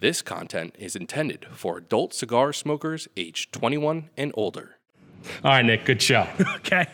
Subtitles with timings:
[0.00, 4.76] This content is intended for adult cigar smokers aged 21 and older.
[5.42, 6.26] All right, Nick, good show.
[6.58, 6.86] Okay.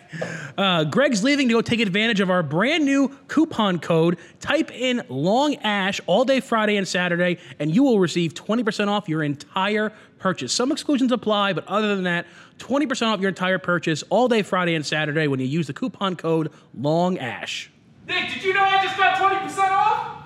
[0.57, 4.19] Uh, Greg's leaving to go take advantage of our brand new coupon code.
[4.39, 9.09] Type in Long Ash all day Friday and Saturday, and you will receive 20% off
[9.09, 10.53] your entire purchase.
[10.53, 12.27] Some exclusions apply, but other than that,
[12.59, 16.15] 20% off your entire purchase all day Friday and Saturday when you use the coupon
[16.15, 17.69] code Long Ash.
[18.07, 20.25] Nick, did you know I just got 20% off?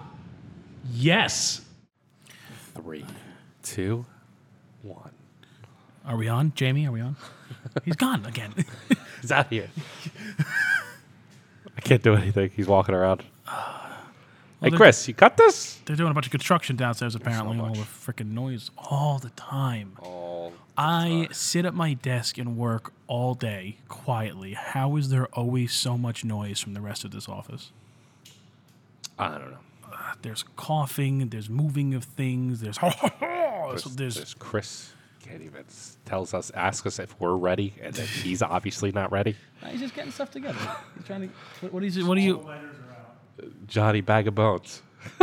[0.92, 1.62] Yes.
[2.82, 3.04] Three,
[3.62, 4.06] two,
[4.82, 5.10] one.
[6.04, 6.86] Are we on, Jamie?
[6.86, 7.16] Are we on?
[7.84, 8.54] He's gone again.
[9.20, 9.68] He's out here.
[11.76, 12.50] I can't do anything.
[12.54, 13.24] He's walking around.
[13.48, 15.80] hey, they're- Chris, you cut this?
[15.84, 17.58] They're doing a bunch of construction downstairs apparently.
[17.58, 19.92] all the freaking noise all the time.
[20.76, 24.54] I sit at my desk and work all day quietly.
[24.54, 27.72] How is there always so much noise from the rest of this office?
[29.18, 29.58] I don't know.
[30.22, 34.92] There's coughing, there's moving of things, there's There's, there's, there's Chris.
[35.22, 39.10] Can't even s- tells us, asks us if we're ready, and then he's obviously not
[39.12, 39.36] ready.
[39.66, 40.58] he's just getting stuff together.
[40.96, 42.04] He's trying to what, what is it?
[42.04, 42.40] What do you?
[42.40, 42.58] Uh,
[43.66, 44.82] Johnny Bag of Bones.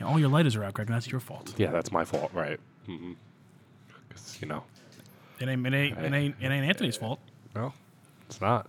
[0.00, 0.88] Yeah, all your lighters are out, Greg.
[0.88, 1.52] and That's your fault.
[1.58, 2.58] Yeah, that's my fault, right?
[2.88, 3.12] Mm-hmm.
[4.08, 4.64] Because you know,
[5.38, 7.20] It ain't it ain't it ain't, it ain't Anthony's uh, fault.
[7.54, 7.74] no,
[8.26, 8.66] it's not.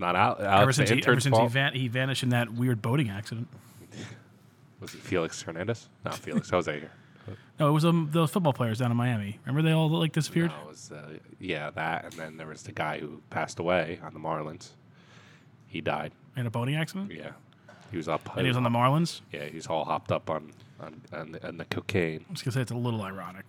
[0.00, 0.40] Not out.
[0.40, 3.46] Ever since he, ever since he, van, he vanished in that weird boating accident.
[4.84, 5.88] Was it Felix Hernandez?
[6.04, 6.90] No, Felix Jose here.
[7.58, 9.38] No, it was um, the football players down in Miami.
[9.46, 10.50] Remember they all like disappeared.
[10.50, 11.08] No, it was uh,
[11.40, 14.70] yeah that, and then there was the guy who passed away on the Marlins.
[15.66, 16.12] He died.
[16.36, 17.10] in a boating accident.
[17.10, 17.30] Yeah,
[17.90, 18.28] he was up.
[18.36, 19.22] And he was on the Marlins.
[19.32, 22.26] Yeah, he's all hopped up on on on the, on the cocaine.
[22.28, 23.46] I was gonna say it's a little ironic.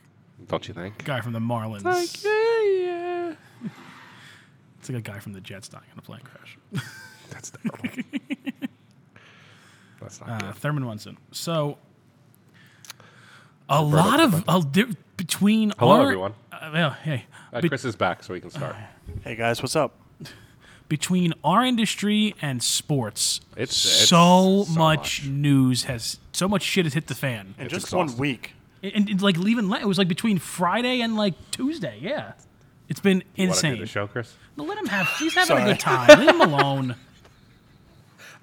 [0.48, 1.04] Don't you think?
[1.04, 2.24] Guy from the Marlins.
[2.24, 3.70] yeah, yeah.
[4.80, 6.58] It's like a guy from the Jets dying in a plane crash.
[7.32, 7.90] That's terrible.
[10.06, 10.56] That's not Uh, good.
[10.58, 11.18] Thurman Munson.
[11.32, 11.78] So
[13.68, 16.34] a lot of a di- between Hello, our, everyone.
[16.52, 18.76] Uh, well, hey, Uh, be- Chris is back, so we can start.
[19.24, 19.94] Hey guys, what's up?
[20.90, 25.28] between our industry and sports, It's- it's so, so much, much.
[25.28, 27.56] news has so much shit has hit the fan.
[27.58, 28.54] In It's just one week.
[28.84, 31.98] And, and, like leaving, it was like between Friday and like Tuesday.
[32.00, 32.34] Yeah,
[32.88, 33.80] it's been You do insane.
[33.80, 34.36] the show, Chris?
[34.58, 35.08] No, let him have.
[35.18, 36.20] He's having a good time.
[36.20, 36.96] Leave him alone.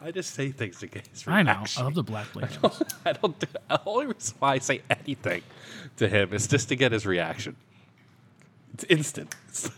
[0.03, 1.65] I just say things to his I know.
[1.77, 2.49] I love the black blade.
[3.05, 3.39] I don't.
[3.39, 5.43] Do, the only reason why I say anything
[5.99, 7.57] to him is just to get his reaction.
[8.75, 9.35] It's instant.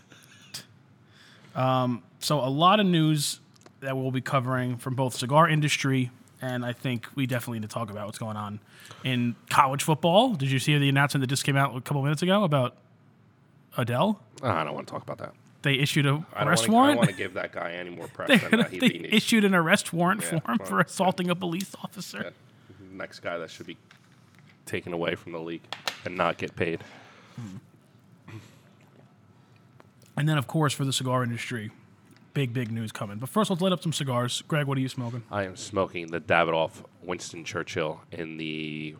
[1.55, 3.39] Um, so a lot of news
[3.79, 7.73] that we'll be covering from both cigar industry and I think we definitely need to
[7.73, 8.59] talk about what's going on
[9.03, 10.35] in college football.
[10.35, 12.75] Did you see the announcement that just came out a couple minutes ago about
[13.77, 14.19] Adele?
[14.43, 15.33] Oh, ah, I don't want to talk about that.
[15.65, 18.07] They issued a I arrest wanna, I don't want to give that guy any more
[18.07, 18.29] press
[18.69, 22.21] they they issued an arrest warrant Yeah, for him well, for assaulting a police officer.
[22.21, 22.29] Yeah.
[22.91, 23.75] Next guy that should be
[24.67, 25.63] taken away from the league
[26.05, 26.81] and not get paid.
[30.15, 31.71] And then, of course, for the cigar industry,
[32.35, 33.17] big, big news coming.
[33.17, 34.43] But first, let's light up some cigars.
[34.47, 35.23] Greg, what are you smoking?
[35.31, 38.95] I am smoking the Davidoff Winston Churchill in the.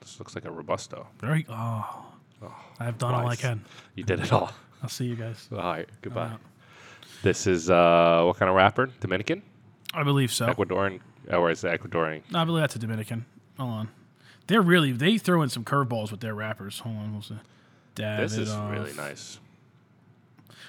[0.00, 1.06] This looks like a robusto.
[1.20, 1.46] Very.
[1.48, 2.06] Ah.
[2.42, 3.64] Oh, I've done all I can.
[3.94, 4.50] You did it all.
[4.84, 5.48] I'll see you guys.
[5.50, 6.32] All right, goodbye.
[7.22, 8.90] This is uh, what kind of wrapper?
[9.00, 9.40] Dominican,
[9.94, 10.46] I believe so.
[10.46, 11.00] Ecuadorian,
[11.32, 12.20] or is it Ecuadorian?
[12.30, 13.24] No, I believe that's a Dominican.
[13.58, 13.88] Hold on.
[14.46, 16.80] They're really they throw in some curveballs with their wrappers.
[16.80, 17.36] Hold on, we'll see.
[17.94, 19.38] This is really nice.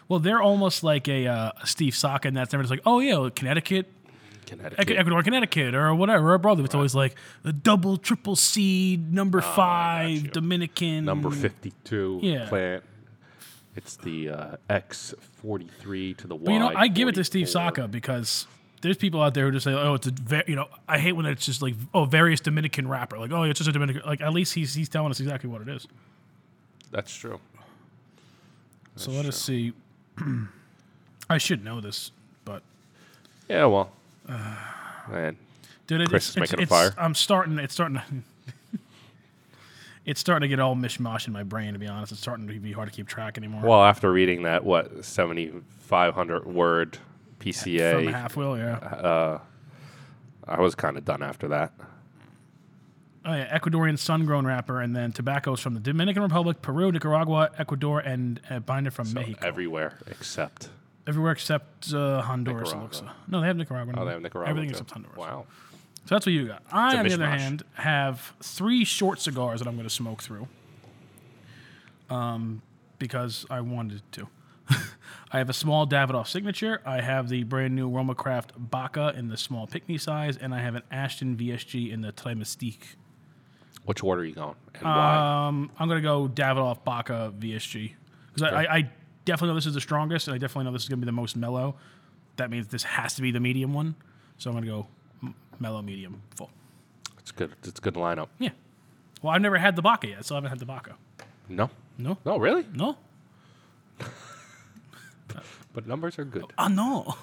[0.07, 3.27] Well, they're almost like a, uh, Steve Saka, and that's never just like, oh yeah,
[3.35, 3.87] Connecticut,
[4.45, 4.91] Connecticut.
[4.91, 6.33] Ec- Ecuador, Connecticut, or whatever.
[6.33, 10.31] Or brother, it's always like the double, triple C, number Oh, five.
[10.31, 12.47] Dominican, Number 52 Yeah.
[12.47, 12.83] plant.
[13.75, 16.41] It's the uh, X43 to the Y.
[16.45, 18.47] But you know, I give it to Steve Saka because
[18.81, 21.13] there's people out there who just say, "Oh, it's a ve-, you know." I hate
[21.13, 24.21] when it's just like, "Oh, various Dominican wrapper." Like, "Oh, it's just a Dominican." Like,
[24.21, 25.87] at least he's he's telling us exactly what it is.
[26.91, 27.39] That's true.
[28.95, 29.73] so let us see.
[31.29, 32.11] I should know this,
[32.45, 32.63] but
[33.49, 33.91] Yeah, well.
[34.27, 35.37] Man,
[35.85, 36.93] dude, it, Chris it's, is it's, making a fire.
[36.97, 37.59] I'm starting.
[37.59, 37.97] It's starting.
[37.97, 38.03] To,
[40.05, 41.73] it's starting to get all mishmash in my brain.
[41.73, 43.61] To be honest, it's starting to be hard to keep track anymore.
[43.63, 47.03] well, after reading that, what, 7,500 word from
[47.39, 48.75] PCA, half wheel, yeah.
[48.77, 49.39] Uh,
[50.47, 51.73] I was kind of done after that.
[53.27, 57.99] Oh yeah, Ecuadorian sun-grown wrapper, and then tobaccos from the Dominican Republic, Peru, Nicaragua, Ecuador,
[57.99, 59.39] and a binder from Mexico.
[59.47, 60.69] Everywhere except.
[61.07, 62.71] Everywhere except uh, Honduras.
[62.73, 63.15] Nicaragua.
[63.27, 63.95] No, they have Nicaragua.
[63.97, 64.49] Oh, they have Nicaragua.
[64.51, 64.73] Everything too.
[64.73, 65.17] except Honduras.
[65.17, 65.45] Wow.
[65.49, 65.74] So
[66.13, 66.63] that's what you got.
[66.71, 70.47] I, on the other hand, have three short cigars that I'm going to smoke through.
[72.09, 72.61] Um,
[72.99, 74.27] because I wanted to.
[75.31, 76.81] I have a small Davidoff signature.
[76.85, 80.59] I have the brand new Roma Craft Baca in the small Pickney size, and I
[80.59, 82.95] have an Ashton VSG in the Tre Mystique.
[83.85, 84.55] Which order are you going?
[84.75, 85.47] And why?
[85.47, 87.93] Um, I'm gonna go Davidoff, Baca, VSG
[88.33, 88.89] because I, I, I
[89.25, 91.11] definitely know this is the strongest, and I definitely know this is gonna be the
[91.11, 91.75] most mellow.
[92.37, 93.95] That means this has to be the medium one,
[94.37, 94.87] so I'm gonna go m-
[95.59, 96.49] mellow, medium, full.
[97.19, 97.51] It's good.
[97.63, 98.27] It's a good lineup.
[98.39, 98.49] Yeah.
[99.21, 100.25] Well, I've never had the Baca yet.
[100.25, 100.95] So I haven't had the Baca.
[101.49, 101.69] No.
[101.97, 102.17] No.
[102.25, 102.65] No, really?
[102.73, 102.97] No.
[105.75, 106.45] But numbers are good.
[106.57, 107.15] Oh no.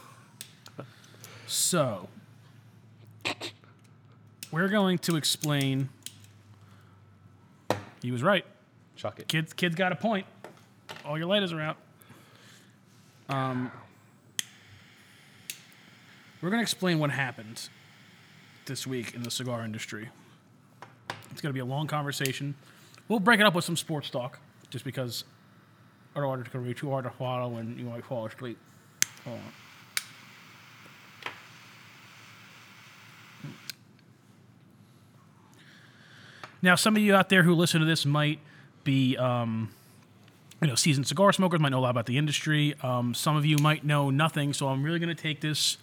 [1.46, 2.08] So
[4.50, 5.88] we're going to explain.
[8.02, 8.44] He was right.
[8.94, 9.28] Chuck it.
[9.28, 10.26] Kids, kids got a point.
[11.06, 11.78] All your lighters are out.
[13.30, 13.72] Um,
[16.42, 17.70] we're going to explain what happened
[18.66, 20.08] this week in the cigar industry.
[21.30, 22.54] It's going to be a long conversation.
[23.08, 24.38] We'll break it up with some sports talk,
[24.70, 25.24] just because
[26.14, 28.58] otherwise it's going to be too hard to follow and you might fall asleep.
[29.24, 29.52] Hold on.
[36.64, 38.38] Now, some of you out there who listen to this might
[38.84, 39.70] be, um,
[40.60, 42.76] you know, seasoned cigar smokers, might know a lot about the industry.
[42.84, 45.76] Um, some of you might know nothing, so I'm really going to take this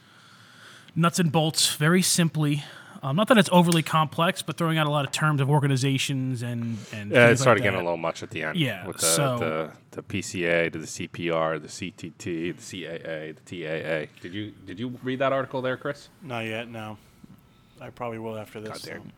[1.00, 2.63] nuts and bolts very simply.
[3.01, 6.42] Um, not that it's overly complex, but throwing out a lot of terms of organizations
[6.42, 8.57] and and Yeah, it things like started getting a little much at the end.
[8.57, 13.63] Yeah, With the, so- the, the PCA, to the CPR, the CTT, the CAA, the
[14.07, 14.12] TAA.
[14.22, 16.10] Did you did you read that article there, Chris?
[16.22, 16.68] Not yet.
[16.68, 16.98] No.
[17.81, 18.69] I probably will after this.
[18.84, 19.13] Goddamn.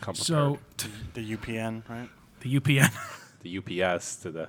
[0.00, 1.14] Come So prepared.
[1.14, 2.08] The UPN, right?
[2.40, 2.90] the UPN.
[3.42, 4.48] the UPS to the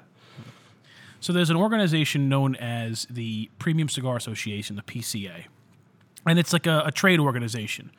[1.19, 5.45] So there's an organization known as the Premium Cigar Association, the PCA,
[6.27, 7.91] and it's like a, a trade organization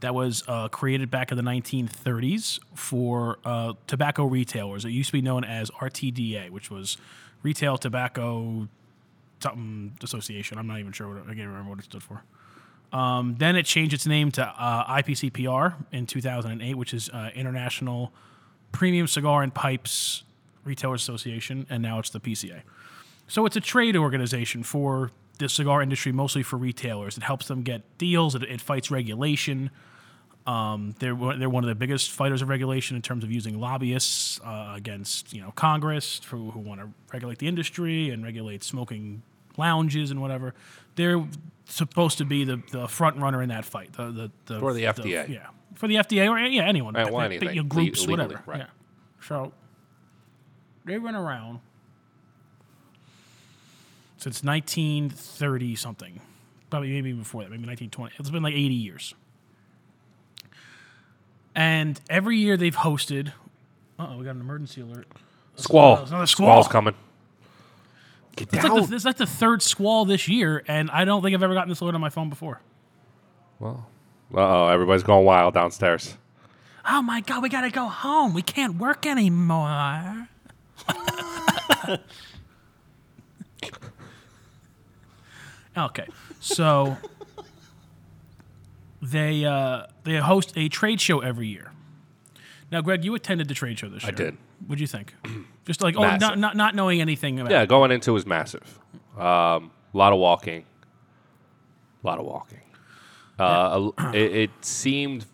[0.00, 4.84] that was uh, created back in the 1930s for uh, tobacco retailers.
[4.84, 6.96] It used to be known as RTDA, which was
[7.42, 8.68] Retail Tobacco
[9.40, 10.58] something Association.
[10.58, 12.22] I'm not even sure what I can't remember what it stood for.
[12.92, 18.12] Um, then it changed its name to uh, IPCPR in 2008, which is uh, International
[18.72, 20.24] Premium Cigar and Pipes
[20.64, 22.62] Retailers Association, and now it's the PCA.
[23.28, 27.16] So it's a trade organization for the cigar industry, mostly for retailers.
[27.16, 28.34] It helps them get deals.
[28.36, 29.70] It, it fights regulation.
[30.46, 33.60] Um, they're one- they're one of the biggest fighters of regulation in terms of using
[33.60, 38.64] lobbyists uh, against you know Congress who, who want to regulate the industry and regulate
[38.64, 39.22] smoking
[39.56, 40.54] lounges and whatever.
[40.96, 41.24] They're
[41.66, 43.92] supposed to be the, the front runner in that fight.
[43.92, 45.28] The the, the For the FDA.
[45.28, 46.94] yeah, for the FDA or yeah anyone.
[46.94, 47.68] Right, well, anything.
[47.68, 48.42] groups legally, whatever.
[48.46, 48.60] right.
[48.60, 48.66] Yeah.
[49.26, 49.52] So
[50.86, 51.60] they run around
[54.20, 56.20] since 1930 something,
[56.68, 58.14] probably maybe before that, maybe 1920.
[58.18, 59.14] It's been like 80 years.
[61.54, 63.32] And every year they've hosted.
[63.98, 65.06] Uh oh, we got an emergency alert.
[65.56, 65.96] squall.
[66.04, 66.48] Another squall.
[66.62, 66.94] Squall's coming.
[68.36, 68.76] Get It's down.
[68.78, 71.54] like, the, it's like the third squall this year, and I don't think I've ever
[71.54, 72.60] gotten this alert on my phone before.
[73.58, 73.86] well,
[74.34, 76.16] uh oh, everybody's going wild downstairs.
[76.88, 78.32] Oh my god, we gotta go home.
[78.34, 80.28] We can't work anymore.
[85.86, 86.06] okay,
[86.40, 86.96] so
[89.02, 91.72] they uh, they host a trade show every year.
[92.70, 94.12] Now, Greg, you attended the trade show this year.
[94.12, 94.36] I did.
[94.66, 95.14] What'd you think?
[95.64, 96.20] Just like oh, Massive.
[96.20, 97.50] not, not not knowing anything about.
[97.50, 97.68] Yeah, it.
[97.68, 98.78] going into was massive.
[99.16, 100.64] Um, a lot of walking.
[102.02, 102.60] A lot of walking.
[103.38, 105.24] Uh, a- it, it seemed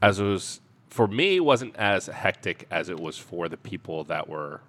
[0.00, 4.04] as it was for me it wasn't as hectic as it was for the people
[4.04, 4.60] that were,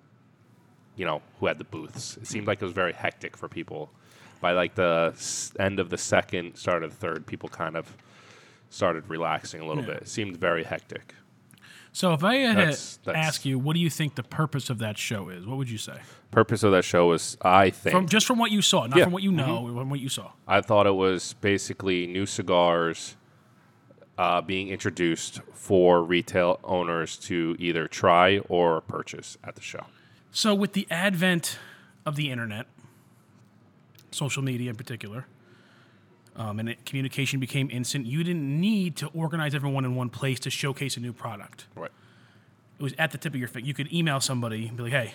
[0.96, 2.18] you know, who had the booths.
[2.18, 3.90] It seemed like it was very hectic for people.
[4.44, 5.14] By like the
[5.58, 7.96] end of the second, start of the third, people kind of
[8.70, 9.94] started relaxing a little Yeah.
[9.94, 10.02] bit.
[10.02, 11.16] It seemed very hectic.
[11.94, 14.70] So if I had That's- to that's- ask you, what do you think the purpose
[14.70, 15.46] of that show is?
[15.46, 16.02] What would you say?
[16.32, 19.04] Purpose of that show was, I think, From just from what you saw, not Yeah.
[19.04, 19.04] Mm-hmm.
[19.06, 20.32] from what you know, from what you saw.
[20.46, 23.16] I thought it was basically new cigars
[24.18, 29.86] uh, being introduced for retail owners to either try or purchase at the show.
[30.32, 31.58] So, with the advent
[32.06, 32.68] of the internet,
[34.14, 35.26] social media in particular,
[36.36, 40.40] um, and it, communication became instant, you didn't need to organize everyone in one place
[40.42, 41.66] to showcase a new product.
[41.76, 41.92] Right.
[42.80, 43.68] It was at the tip of your finger.
[43.68, 45.14] You could email somebody and be like, hey,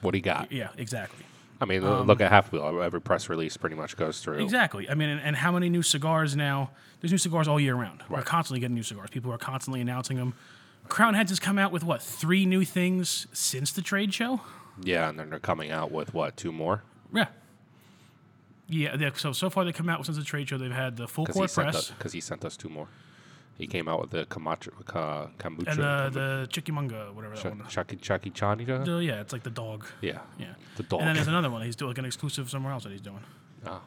[0.00, 0.50] What do you got?
[0.50, 1.24] yeah, exactly.
[1.60, 2.80] I mean, look at Half Wheel.
[2.82, 4.38] Every press release pretty much goes through.
[4.44, 4.88] Exactly.
[4.88, 6.70] I mean, and, and how many new cigars now?
[7.00, 8.02] There's new cigars all year round.
[8.08, 9.10] We're constantly getting new cigars.
[9.10, 10.34] People are constantly announcing them.
[10.88, 14.40] Crown Heads has come out with what three new things since the trade show?
[14.82, 16.84] Yeah, and then they're coming out with what two more?
[17.12, 17.26] Yeah.
[18.68, 19.10] Yeah.
[19.16, 20.58] So so far they come out with since the trade show.
[20.58, 22.88] They've had the full court press because he sent us two more.
[23.56, 27.44] He came out with the Camacho, ka, kombucha, and uh, the Chikimunga, whatever that Ch-
[27.46, 27.64] one.
[27.68, 28.68] Chucky Chucky Chani.
[28.88, 29.84] Uh, yeah, it's like the dog.
[30.00, 30.54] Yeah, Yeah.
[30.76, 31.00] the dog.
[31.00, 31.62] And then there's another one.
[31.64, 33.18] He's doing like an exclusive somewhere else that he's doing.
[33.66, 33.80] Oh,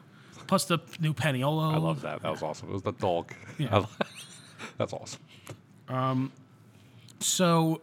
[0.46, 1.72] Plus the new Paniolo.
[1.72, 2.20] I love that.
[2.20, 2.68] That was awesome.
[2.68, 3.32] It was the dog.
[3.56, 3.86] Yeah.
[4.76, 5.20] That's awesome.
[5.88, 6.32] Um,
[7.20, 7.80] so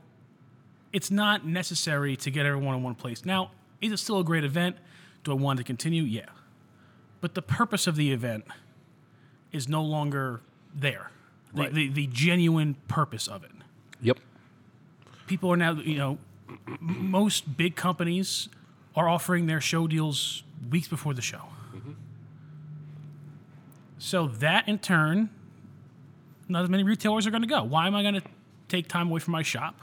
[0.94, 3.26] it's not necessary to get everyone in one place.
[3.26, 3.50] Now,
[3.82, 4.76] is it still a great event?
[5.24, 6.04] Do I want to continue?
[6.04, 6.26] Yeah.
[7.22, 8.46] But the purpose of the event
[9.52, 10.42] is no longer
[10.74, 11.12] there.
[11.54, 11.74] The, Right.
[11.74, 13.52] the, the genuine purpose of it.
[14.02, 14.20] Yep.
[15.28, 16.18] People are now, you know,
[16.80, 18.50] most big companies
[18.96, 21.44] are offering their show deals weeks before the show.
[21.76, 21.92] Mm-hmm.
[23.98, 25.30] So that in turn,
[26.48, 27.64] not as many retailers are going to go.
[27.64, 28.24] Why am I going to
[28.68, 29.76] take time away from my shop?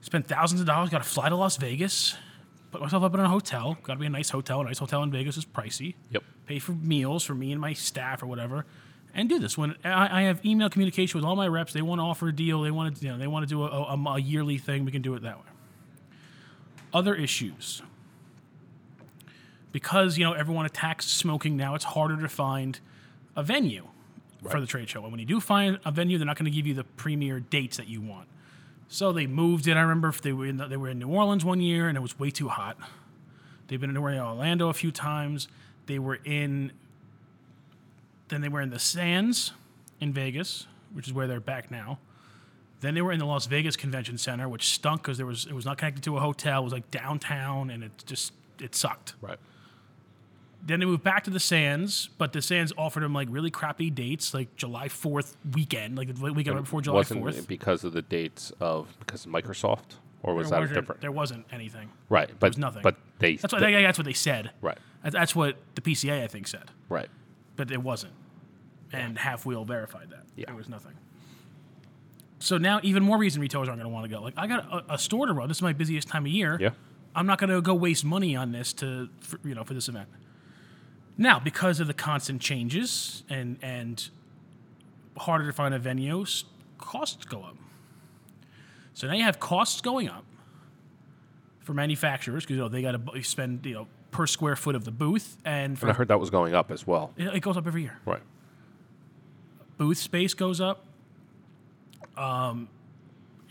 [0.00, 2.16] Spend thousands of dollars, got to fly to Las Vegas,
[2.72, 3.78] put myself up in a hotel.
[3.82, 4.60] Got to be a nice hotel.
[4.60, 5.94] A nice hotel in Vegas is pricey.
[6.10, 6.24] Yep.
[6.46, 8.66] Pay for meals for me and my staff or whatever,
[9.14, 9.56] and do this.
[9.56, 12.34] When I, I have email communication with all my reps, they want to offer a
[12.34, 12.62] deal.
[12.62, 14.84] They want to, you know, they want to do a, a, a yearly thing.
[14.84, 15.44] We can do it that way.
[16.92, 17.82] Other issues
[19.72, 22.78] because you know everyone attacks smoking now it's harder to find
[23.34, 23.88] a venue
[24.48, 26.54] for the trade show and when you do find a venue they're not going to
[26.54, 28.28] give you the premier dates that you want
[28.92, 31.08] so they moved it i remember if they were in the, they were in new
[31.08, 32.76] orleans one year and it was way too hot
[33.68, 35.48] they've been in orlando a few times
[35.86, 36.72] they were in
[38.28, 39.52] then they were in the sands
[40.00, 41.98] in vegas which is where they're back now
[42.82, 45.52] then they were in the Las Vegas Convention Center, which stunk because there was it
[45.52, 46.62] was not connected to a hotel.
[46.62, 49.14] It was like downtown, and it just it sucked.
[49.20, 49.38] Right.
[50.64, 53.90] Then they moved back to the Sands, but the Sands offered them like really crappy
[53.90, 57.36] dates, like July Fourth weekend, like the weekend right before July Wasn't Fourth.
[57.38, 61.00] it because of the dates of because of Microsoft, or was that different?
[61.00, 61.88] There wasn't anything.
[62.08, 62.30] right.
[62.38, 62.82] But was nothing.
[62.82, 63.36] But they.
[63.36, 64.50] That's what they- that's what they said.
[64.60, 64.78] Right.
[65.04, 67.08] That's what the PCA I think said, Right.
[67.56, 68.12] but it wasn't.
[68.92, 70.24] And Half Wheel verified that.
[70.36, 70.44] Yeah.
[70.46, 70.92] There was nothing.
[72.38, 74.22] So now even more reason retailers aren't going to want to go.
[74.22, 75.48] Like I got a, a store to run.
[75.48, 76.56] This is my busiest time of year.
[76.60, 76.70] Yeah.
[77.16, 79.88] I'm not going to go waste money on this to, for, you know, for this
[79.88, 80.08] event.
[81.18, 84.08] Now, because of the constant changes and and
[85.16, 86.24] harder to find a venue,
[86.78, 87.56] costs go up.
[88.94, 90.24] So now you have costs going up
[91.60, 94.84] for manufacturers because you know they got to spend you know per square foot of
[94.84, 97.12] the booth, and for And I heard that was going up as well.
[97.16, 97.98] it it goes up every year.
[98.04, 98.22] Right.
[99.78, 100.84] Booth space goes up.
[102.16, 102.68] Um,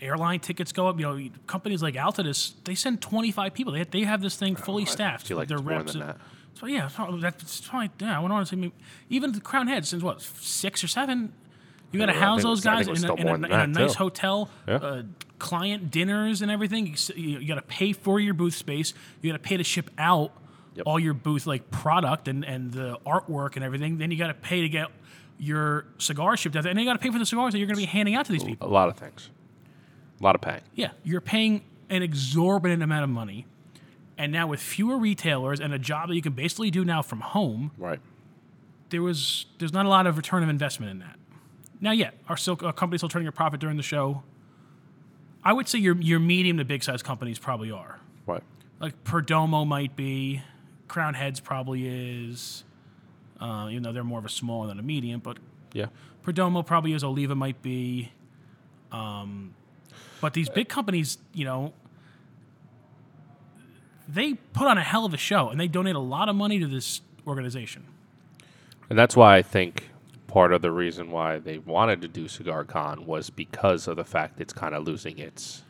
[0.00, 0.98] airline tickets go up.
[0.98, 3.72] You know, companies like Altadis, they send 25 people.
[3.72, 5.26] They, they have this thing fully staffed.
[5.26, 6.18] Oh, feel like Their it's more than that.
[6.54, 6.88] So yeah,
[7.20, 8.16] that's probably yeah.
[8.18, 8.72] I went on to say
[9.08, 11.32] even the Crown Head since what six or seven.
[11.90, 13.98] You got to house those guys in a, in a, in a nice too.
[13.98, 14.76] hotel, Yeah.
[14.76, 15.02] uh,
[15.38, 16.86] client dinners and everything.
[16.86, 18.94] You, you, you got to pay for your booth space.
[19.20, 20.32] You got to pay to ship out
[20.74, 20.86] Yep.
[20.86, 23.98] all your booth like product and, and the artwork and everything.
[23.98, 24.86] Then you got to pay to get
[25.38, 26.70] your cigar shipped out, there.
[26.70, 28.14] and then you got to pay for the cigars that you're going to be handing
[28.14, 28.66] out to these people.
[28.66, 29.28] A lot of things.
[30.18, 30.62] A lot of paying.
[30.74, 33.44] Yeah, you're paying an exorbitant amount of money.
[34.22, 37.18] And now with fewer retailers and a job that you can basically do now from
[37.22, 37.98] home, Right.
[38.90, 41.18] there was there's not a lot of return of investment in that.
[41.80, 44.22] Now, yeah, are still companies still turning a profit during the show?
[45.42, 47.98] I would say your your medium to big size companies probably are.
[48.24, 48.44] Right.
[48.78, 50.42] Like Perdomo might be,
[50.86, 52.62] Crown Heads probably is.
[53.40, 55.38] Uh, even though they're more of a small than a medium, but
[55.72, 55.86] Yeah.
[56.24, 57.02] Perdomo probably is.
[57.02, 58.12] Oliva might be.
[58.92, 59.54] Um,
[60.20, 61.72] but these big companies, you know,
[64.12, 66.58] they put on a hell of a show and they donate a lot of money
[66.58, 67.84] to this organization.
[68.90, 69.90] And that's why I think
[70.26, 74.04] part of the reason why they wanted to do Cigar Con was because of the
[74.04, 75.62] fact it's kind of losing its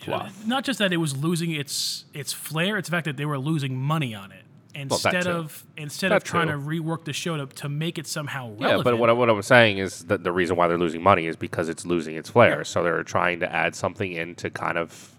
[0.00, 0.46] uh, fluff.
[0.46, 3.38] Not just that it was losing its its flair; it's the fact that they were
[3.38, 4.44] losing money on it
[4.74, 5.30] instead too.
[5.30, 6.52] of instead That of trying too.
[6.54, 8.78] to rework the show to, to make it somehow relevant.
[8.78, 11.26] Yeah, but what, I- what I'm saying is that the reason why they're losing money
[11.26, 12.64] is because it's losing its flair.
[12.64, 15.14] So they're trying to add something in to kind of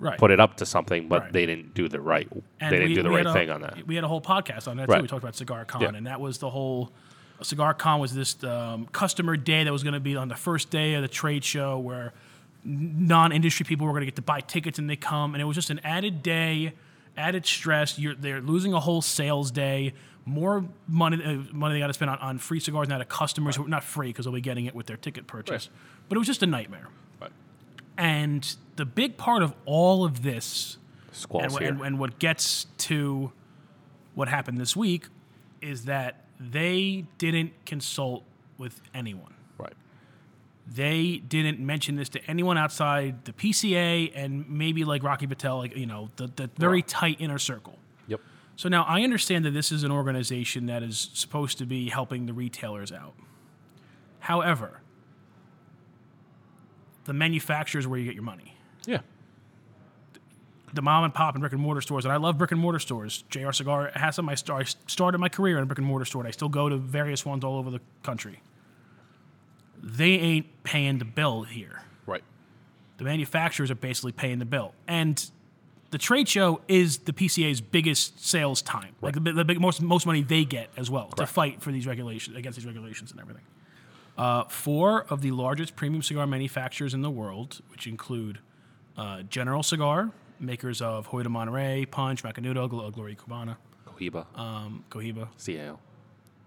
[0.00, 0.18] right.
[0.18, 1.32] put it up to something, but Right.
[1.32, 2.28] they didn't do the right.
[2.58, 3.86] And they didn't we- do the right a- thing on that.
[3.86, 5.00] We had a whole podcast on that too.
[5.02, 5.90] We talked about Cigar Con, Yeah.
[5.94, 6.92] and that was the whole
[7.42, 10.70] Cigar Con was this um, customer day that was going to be on the first
[10.70, 12.12] day of the trade show where
[12.64, 15.54] non-industry people were going to get to buy tickets and they come, and it was
[15.56, 16.72] just an added day,
[17.16, 17.98] added stress.
[17.98, 19.94] You're they're losing a whole sales day.
[20.26, 23.56] More money, uh, money they got to spend on, on free cigars now to customers
[23.56, 25.70] who not free because they'll be getting it with their ticket purchase.
[26.08, 26.88] But it was just a nightmare.
[28.00, 30.78] And the big part of all of this
[31.34, 33.30] and, wh- and, and what gets to
[34.14, 35.06] what happened this week
[35.60, 38.24] is that they didn't consult
[38.56, 39.34] with anyone.
[39.58, 39.74] right.
[40.66, 45.76] They didn't mention this to anyone outside the PCA and maybe like Rocky Patel, like
[45.76, 46.88] you know, the, the very Right.
[46.88, 47.78] tight inner circle.
[48.08, 48.20] Yep.
[48.56, 52.24] So now I understand that this is an organization that is supposed to be helping
[52.26, 53.14] the retailers out.
[54.20, 54.80] However,
[57.04, 58.54] the manufacturers where you get your money.
[58.86, 59.00] Yeah.
[60.72, 62.78] the mom and pop and brick and mortar stores, and I love brick and mortar
[62.78, 63.24] stores.
[63.30, 64.28] JR Cigar has some.
[64.28, 66.48] I, star- I started my career in a brick and mortar store, and I still
[66.48, 68.40] go to various ones all over the country.
[69.82, 71.82] they ain't paying the bill here.
[72.06, 72.22] Right.
[72.98, 75.28] The manufacturers are basically paying the bill, and
[75.90, 80.06] the trade show is the PCA's biggest sales time, like the, the big, most most
[80.06, 83.42] money they get as well to fight for these regulations against these regulations and everything.
[84.18, 88.38] Uh, four of the largest premium cigar manufacturers in the world, which include
[88.96, 94.26] uh, General Cigar, makers of Hoyo de Monterey, Punch, Macanudo, Gl- Gloria Cubana, Cohiba.
[94.38, 95.28] um, Cohiba.
[95.38, 95.78] CAO.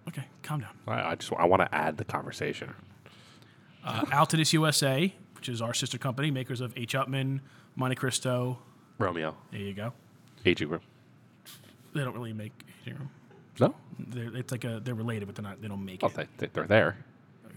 [0.08, 0.70] Okay, calm down.
[0.88, 2.74] I, I just I want to add the conversation.
[3.84, 6.94] Uh, Altadis USA, which is our sister company, makers of H.
[6.94, 7.40] Upmann,
[7.76, 8.60] Monte Cristo.
[9.00, 9.36] Romeo.
[9.52, 9.94] There you go.
[10.46, 10.82] Aging room.
[11.94, 12.52] They don't really make.
[12.86, 13.00] You know,
[13.60, 13.76] No.
[13.98, 15.62] they're, it's like a they're related, but they're not.
[15.62, 16.14] They don't make Oh, it.
[16.16, 16.98] they, they, they're there.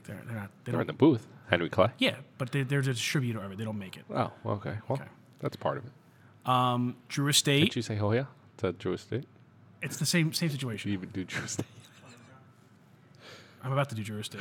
[0.07, 0.51] They're, they're not.
[0.65, 0.99] They They're in don't.
[0.99, 1.27] the booth.
[1.49, 1.89] Henry Clay.
[1.99, 3.59] yeah, but they, they're a distributor of it.
[3.59, 4.03] They don't make it.
[4.13, 4.75] Oh, okay.
[4.89, 5.09] Well, Okay.
[5.39, 5.93] that's part of it.
[6.51, 7.67] Um, Drew Estate.
[7.67, 8.27] Did you say Hoyo
[8.59, 9.25] to Drew Estate?
[9.83, 10.91] It's the same same situation.
[10.91, 11.67] You even do Drew Estate?
[13.63, 14.41] I'm about to do Drew Estate.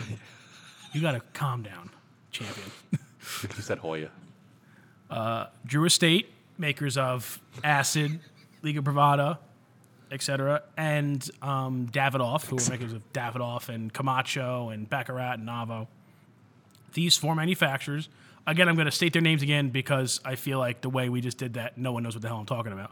[0.94, 1.90] you gotta calm down,
[2.32, 2.72] champion.
[2.92, 4.10] you said Hoyo.
[5.66, 8.20] Drew Estate, makers of Acid,
[8.62, 9.38] Liga Privada,
[10.12, 15.88] etc., and um, Davidoff, who are makers of Davidoff and Camacho and Baccarat and AVO.
[16.94, 18.08] These four manufacturers,
[18.48, 21.20] again, I'm going to state their names again because I feel like the way we
[21.22, 22.92] just did that, no one knows what the hell I'm talking about.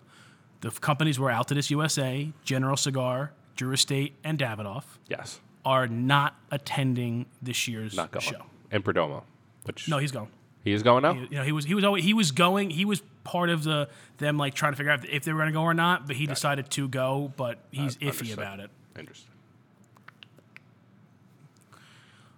[0.62, 5.40] The companies were Altadis USA, General Cigar, Drew Estate, and Davidoff Yes.
[5.66, 8.24] are not attending this year's Not going.
[8.24, 8.44] show.
[8.72, 9.24] And Perdomo.
[9.64, 10.28] Which No, he's going.
[10.64, 11.14] He is going now?
[11.14, 12.70] You know, he was he was always he was going.
[12.70, 15.52] He was part of the them like trying to figure out if they were going
[15.52, 16.08] to go or not.
[16.08, 17.34] But he decided to go.
[17.36, 18.70] But he's iffy about it.
[18.98, 19.32] Interesting.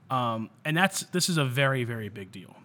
[0.09, 2.55] And that's this is a very very big deal.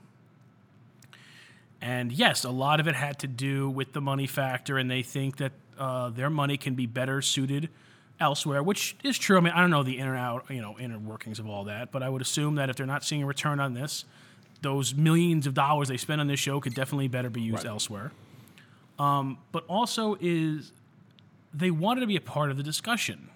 [1.82, 5.02] And yes, a lot of it had to do with the money factor, and they
[5.02, 7.70] think that uh, their money can be better suited
[8.20, 9.38] elsewhere, which is true.
[9.38, 11.90] I mean, I don't know the inner out, you know, inner workings of all that,
[11.90, 14.04] but I would assume that if they're not seeing a return on this,
[14.62, 17.66] those millions of dollars they spend on this show could definitely better be used Right.
[17.70, 18.12] elsewhere.
[18.98, 20.72] Um, but also is
[21.54, 23.28] they wanted to be a part of the discussion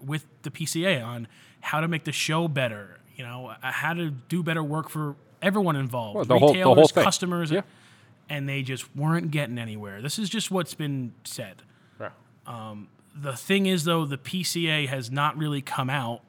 [0.00, 1.26] with the PCA on
[1.60, 3.00] how to make the show better.
[3.16, 6.58] You know, uh, how to do better work for everyone involved, Well, the whole- the
[6.60, 7.04] retailers, whole thing.
[7.04, 7.62] customers, Yeah.
[8.28, 10.00] and they just weren't getting anywhere.
[10.00, 11.62] This is just what's been said.
[12.00, 12.10] Yeah.
[13.12, 16.22] The thing is, though, the PCA has not really come out.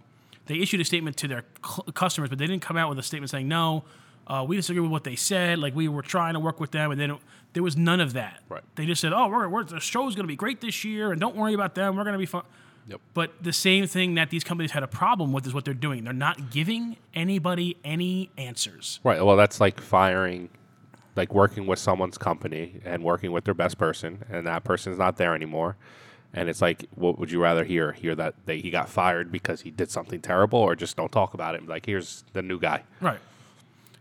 [0.47, 3.03] They issued a statement to their cl- customers, but they didn't come out with a
[3.03, 3.83] statement saying, no,
[4.31, 5.59] uh, we disagree with what they said.
[5.59, 8.13] Like, we were trying to work with them, and they don't, there was none of
[8.13, 8.39] that.
[8.47, 8.63] Right.
[8.75, 11.19] They just said, oh, we're, we're, the show's going to be great this year, and
[11.19, 11.97] don't worry about them.
[11.97, 12.43] We're going to be fun.
[12.87, 13.01] Yep.
[13.13, 16.05] But the same thing that these companies had a problem with is what they're doing.
[16.05, 19.01] They're not giving anybody any answers.
[19.03, 19.23] Right.
[19.23, 20.49] Well, that's like firing,
[21.15, 25.17] like working with someone's company and working with their best person, and that person's not
[25.17, 25.75] there anymore.
[26.33, 27.91] And it's like, what would you rather hear?
[27.91, 31.33] Hear that they, he got fired because he did something terrible, or just don't talk
[31.33, 31.67] about it?
[31.67, 32.83] Like, here's the new guy.
[33.01, 33.19] Right.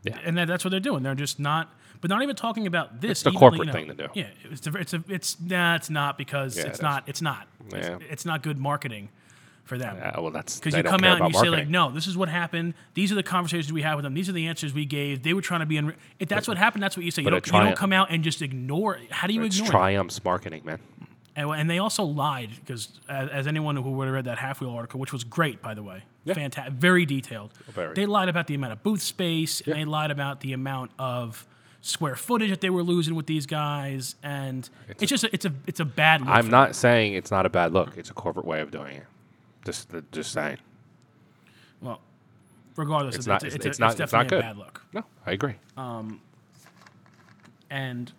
[0.03, 0.19] Yeah.
[0.25, 1.03] And that, that's what they're doing.
[1.03, 3.11] They're just not, but not even talking about this.
[3.11, 4.09] It's the even, corporate you know, thing to do.
[4.15, 7.21] Yeah, it's a, it's a, it's nah, it's not because Yeah, it's it not, it's
[7.23, 7.99] not, Yeah.
[8.09, 9.11] it's, not good marketing
[9.65, 9.99] for them.
[10.03, 12.17] Uh, well, that's Because you come out and you about say like, no, this is
[12.17, 12.75] what happened.
[12.95, 14.15] These are the conversations we had with them.
[14.15, 15.23] These are the answers we gave.
[15.23, 15.77] They were trying to be.
[15.77, 17.23] Unre- if that's what happened, that's what you say.
[17.23, 18.97] You But don't, you don't come out and just ignore.
[18.97, 19.13] it.
[19.13, 19.69] How do you it's ignore?
[19.69, 19.71] it?
[19.71, 20.81] Triumph's marketing, man.
[21.41, 24.61] And, and they also lied because, as, as anyone who would have read that half
[24.61, 27.53] wheel article, which was great, by the way, fantastic, very detailed.
[27.69, 27.95] Very.
[27.95, 31.47] They lied about the amount of booth space, and they lied about the amount of
[31.83, 35.53] square footage that they were losing with these guys, and it's, just a, it's a
[35.67, 36.21] it's a bad.
[36.21, 37.97] Look I'm not saying it's not a bad look.
[37.97, 39.05] It's a corporate way of doing it.
[39.65, 40.59] Just, just saying.
[41.81, 42.01] Well,
[42.77, 44.41] regardless, It's of not- it's, it's- it's, it's a, not- it's it's not definitely a
[44.41, 44.47] good.
[44.47, 44.83] bad look.
[44.93, 45.55] No, I agree.
[45.77, 46.21] Um,
[47.71, 48.13] and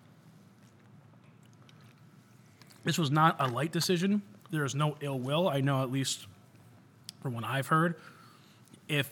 [2.83, 4.21] this was not a light decision.
[4.51, 5.47] There is no ill will.
[5.47, 6.27] I know, at least
[7.21, 7.95] from what I've heard,
[8.87, 9.09] if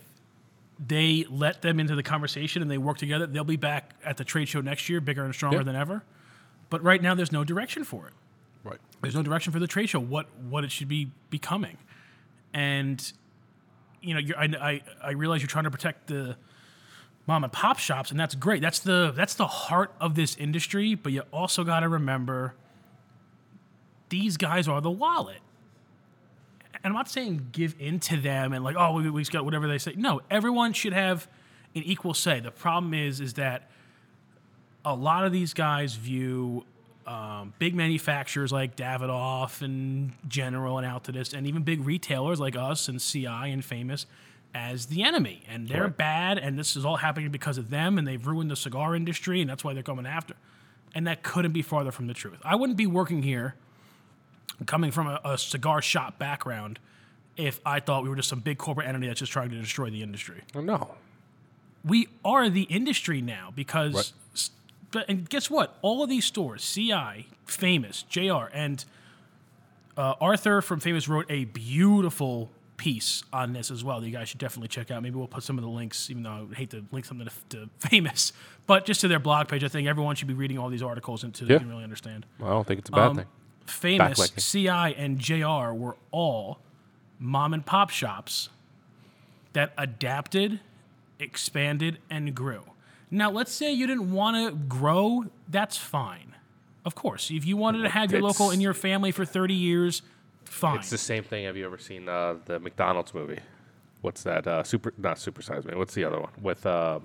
[0.86, 4.23] they let them into the conversation and they work together, they'll be back at the
[4.23, 6.03] trade show next year, bigger and stronger than ever.
[6.69, 8.13] But right now, there's no direction for it.
[8.63, 8.79] right.
[9.01, 9.99] There's no direction for the trade show.
[9.99, 11.77] What what it should be becoming,
[12.53, 13.12] and
[14.01, 16.36] you know, you're, I, I I realize you're trying to protect the
[17.27, 18.62] mom and pop shops, and that's great.
[18.62, 20.95] That's the that's the heart of this industry.
[20.95, 22.53] But you also got to remember,
[24.10, 25.39] these guys are the wallet.
[26.84, 29.43] And I'm not saying give in to them and like, oh, we, we just got
[29.45, 29.93] whatever they say.
[29.98, 31.28] No, everyone should have
[31.76, 32.39] an equal say.
[32.39, 33.69] The problem is, is that
[34.86, 36.63] a lot of these guys view
[37.06, 42.88] um, big manufacturers like Davidoff and General and Altadis, and even big retailers like us
[42.88, 44.06] and CI and Famous
[44.54, 45.41] as the enemy.
[45.50, 45.98] And they're Right.
[45.98, 49.41] bad, and this is all happening because of them, and they've ruined the cigar industry,
[49.41, 50.36] and that's why they're coming after.
[50.93, 52.39] And that couldn't be farther from the truth.
[52.43, 53.56] I wouldn't be working here,
[54.65, 56.80] coming from a, a cigar shop background,
[57.38, 59.89] if I thought we were just some big corporate entity that's just trying to destroy
[59.89, 60.41] the industry.
[60.54, 60.95] Well, no.
[61.86, 64.13] we are the industry now because.
[64.93, 65.06] Right.
[65.08, 65.78] and guess what?
[65.82, 68.84] All of these stores, CI, Famous, JR, and
[69.98, 74.30] uh, Arthur from Famous wrote a beautiful piece on this as well that you guys
[74.30, 75.04] should definitely check out.
[75.04, 77.28] Maybe we'll put some of the links, even though I would hate to link something
[77.50, 78.32] to, to Famous,
[78.67, 79.63] but just to their blog page.
[79.63, 82.26] I think everyone should be reading all these articles and to can really understand.
[82.41, 83.26] I don't think it's a bad Um, thing.
[83.69, 86.60] Famous, CI, and JR were all
[87.19, 88.49] mom and pop shops
[89.53, 90.60] that adapted,
[91.19, 92.63] expanded, and grew.
[93.12, 96.36] Now, let's say you didn't want to grow, that's fine.
[96.86, 99.53] Of course, if you wanted to have your It's- local in your family for 30
[99.53, 100.01] years,
[100.45, 100.77] fine.
[100.79, 101.45] It's the same thing.
[101.45, 103.39] Have you ever seen uh, the McDonald's movie?
[104.01, 104.47] What's that?
[104.47, 105.75] Uh, super, not Super Size Me.
[105.75, 106.99] What's the other one with uh,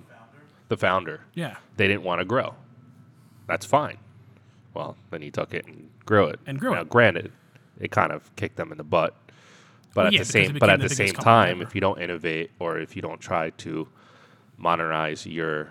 [0.69, 1.21] the founder?
[1.33, 1.57] yeah.
[1.77, 2.55] They didn't want to grow.
[3.47, 3.97] That's fine.
[4.73, 6.39] Well, then he took it and grew it.
[6.45, 6.89] And grew now, it.
[6.89, 7.31] Granted,
[7.79, 9.15] it kind of kicked them in the butt.
[9.93, 11.63] But Well, at yeah, the same, but at the the same time, ever.
[11.63, 13.87] if you don't innovate or if you don't try to
[14.57, 15.69] modernize your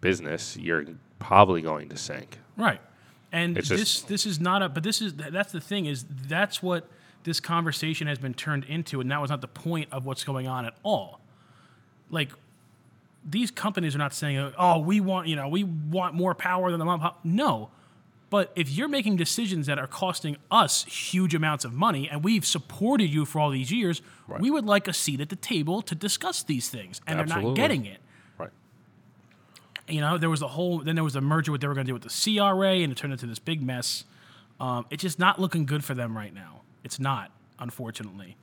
[0.00, 0.84] business, you're
[1.18, 2.38] probably going to sink.
[2.56, 2.80] Right.
[3.32, 6.04] And It's this just- this is not a but this is that's the thing is
[6.28, 6.88] that's what
[7.24, 10.46] this conversation has been turned into and that was not the point of what's going
[10.46, 11.20] on at all.
[12.08, 12.30] Like
[13.28, 16.78] these companies are not saying oh we want you know we want more power than
[16.78, 17.10] the mom.
[17.24, 17.70] No.
[18.28, 22.44] But if you're making decisions that are costing us huge amounts of money and we've
[22.44, 24.02] supported you for all these years,
[24.40, 27.54] we would like a seat at the table to discuss these things and they're not
[27.54, 27.98] getting it.
[28.36, 28.50] Right.
[29.86, 30.78] You know, there was a whole.
[30.80, 32.90] Then there was a merger what they were going to do with the CRA, and
[32.90, 34.04] it turned into this big mess.
[34.58, 36.62] Um, it's just not looking good for them right now.
[36.82, 38.36] It's not, unfortunately.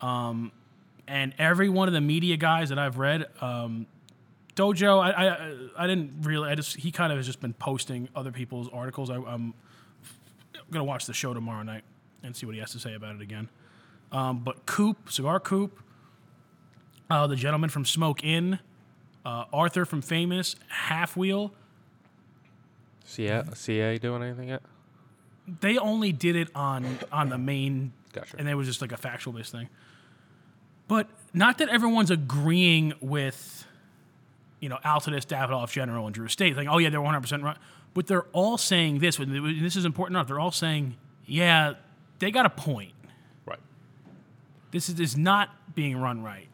[0.00, 0.52] Um,
[1.08, 3.86] and every one of the media guys that I've read, um,
[4.56, 6.48] Dojo, I, I I didn't really.
[6.48, 9.10] I just he kind of has just been posting other people's articles.
[9.10, 9.54] I, I'm
[10.70, 11.82] gonna watch the show tomorrow night
[12.22, 13.48] and see what he has to say about it again.
[14.12, 15.80] Um, but Coop, Cigar Coop,
[17.10, 18.60] uh, the gentleman from Smoke Inn,
[19.26, 21.52] uh, Arthur from Famous, Half Wheel.
[23.04, 24.62] CA, CA doing anything yet?
[25.60, 28.36] They only did it on on the main, Gotcha.
[28.38, 29.68] and it was just like a factual based thing.
[30.86, 33.66] But not that everyone's agreeing with,
[34.64, 36.56] you know, Altadis, Davidoff, General, and Drew Estate.
[36.56, 37.58] Like, oh yeah, they're 100 percent right.
[37.92, 39.18] But they're all saying this.
[39.18, 40.26] and This is important enough.
[40.26, 40.96] They're all saying,
[41.26, 41.74] yeah,
[42.18, 42.92] they got a point.
[43.44, 43.60] Right.
[44.70, 46.48] This is, is not being run right.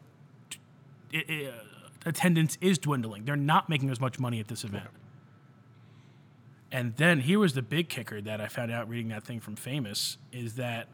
[1.13, 1.57] It- it, uh,
[2.05, 3.23] attendance is dwindling.
[3.23, 4.87] They're not making as much money at this event.
[6.71, 9.55] And then here was the big kicker that I found out reading that thing from
[9.55, 10.87] Famous is that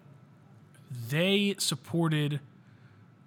[1.09, 2.39] they supported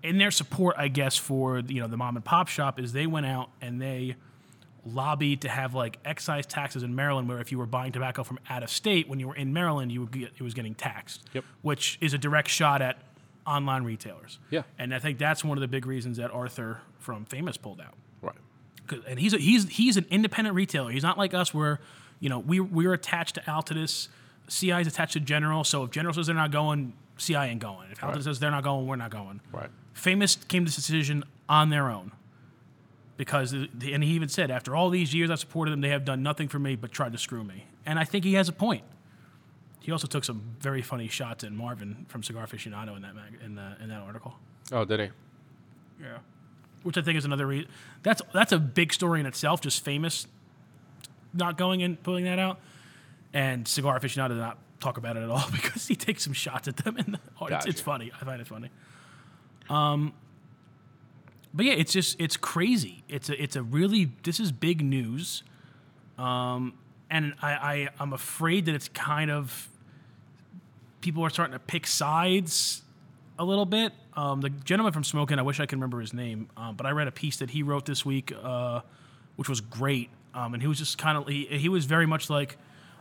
[0.02, 3.06] in their support, I guess, for you know the mom and pop shop is they
[3.06, 4.16] went out and they
[4.86, 8.38] lobbied to have like excise taxes in Maryland, where if you were buying tobacco from
[8.48, 11.22] out of state, when you were in Maryland, you would get it was getting taxed.
[11.32, 11.44] Yep.
[11.62, 12.98] Which is a direct shot at
[13.46, 14.38] online retailers.
[14.50, 14.62] Yeah.
[14.78, 17.94] And I think that's one of the big reasons that Arthur from Famous pulled out.
[18.22, 18.36] Right.
[19.08, 20.90] and he's a, he's he's an independent retailer.
[20.90, 21.80] He's not like us where
[22.20, 24.08] you know we we're attached to Altadis,
[24.48, 25.64] CI is attached to General.
[25.64, 27.90] So if General says they're not going, CI ain't going.
[27.90, 28.24] If Altadis Right.
[28.24, 29.40] says they're not going, we're not going.
[29.52, 29.70] Right.
[29.94, 32.12] Famous came to this decision on their own
[33.16, 36.22] because and he even said after all these years I've supported them, they have done
[36.22, 37.66] nothing for me but tried to screw me.
[37.84, 38.84] And I think he has a point.
[39.80, 43.38] He also took some very funny shots at Marvin from Cigar Aficionado in that mag-
[43.44, 44.34] in the in that article.
[44.72, 45.08] Oh, did he?
[46.02, 46.18] Yeah.
[46.82, 47.70] Which I think is another reason.
[48.02, 49.60] That's that's a big story in itself.
[49.60, 50.26] Just famous,
[51.34, 52.58] not going and pulling that out,
[53.34, 56.68] and cigar aficionado did not talk about it at all because he takes some shots
[56.68, 58.10] at them, and oh, it's, it's funny.
[58.20, 58.70] I find it funny.
[59.68, 60.12] Um,
[61.54, 63.04] but yeah, it's just it's crazy.
[63.08, 65.42] It's a it's a really this is big news,
[66.18, 66.74] um,
[67.10, 69.68] and I, I I'm afraid that it's kind of
[71.00, 72.82] people are starting to pick sides
[73.38, 73.92] a little bit.
[74.14, 76.86] Um, the gentleman from Smoke Inn, I wish I could remember his name, um, but
[76.86, 78.80] I read a piece that he wrote this week, uh,
[79.36, 80.10] which was great.
[80.34, 82.56] Um, and he was just kind of, he, he was very much like,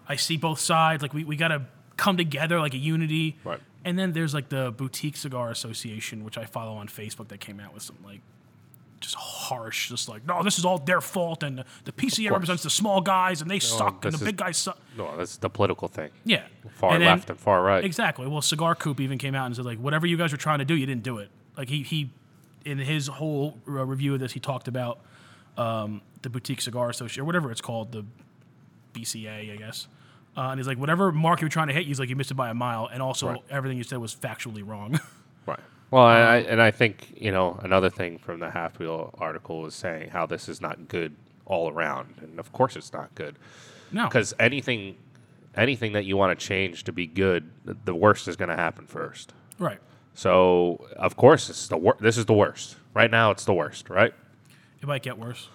[0.10, 1.02] I see both sides.
[1.02, 1.62] Like, we, we got to
[1.96, 3.38] come together like a unity.
[3.44, 3.60] Right.
[3.86, 7.60] And then there's like the Boutique Cigar Association, which I follow on Facebook, that came
[7.60, 8.20] out with some like
[9.00, 11.44] just harsh, just like, no, this is all their fault.
[11.44, 14.36] And the, the PCA represents the small guys and they suck and the is- big
[14.36, 14.78] guys suck.
[14.98, 16.10] No, that's the political thing.
[16.26, 16.44] Yeah.
[16.72, 17.84] Far And then- left and far right.
[17.86, 18.28] Exactly.
[18.28, 20.66] Well, Cigar Coop even came out and said like, whatever you guys were trying to
[20.66, 21.30] do, you didn't do it.
[21.56, 22.10] Like he he,
[22.66, 25.00] in his whole uh, review of this, he talked about
[25.58, 28.04] um, the Boutique Cigar Association or whatever it's called, the
[28.94, 29.88] BCA, I guess.
[30.40, 32.32] Uh, and he's like, whatever mark you were trying to hit, he's like, you missed
[32.32, 33.42] it by a mile, and also Right.
[33.50, 34.98] everything you said was factually wrong.
[35.46, 35.60] Right.
[35.92, 39.62] Well, I, I, and I think you know another thing from the Half Wheel article
[39.62, 43.36] was saying how this is not good all around, and of course it's not good
[43.92, 44.96] no, because anything,
[45.56, 47.50] anything that you want to change to be good,
[47.86, 49.34] the worst is going to happen first.
[49.58, 49.80] right.
[50.14, 53.32] So of course it's the wor- This is the worst right now.
[53.32, 54.14] It's the worst, right?
[54.82, 55.50] It might get worse.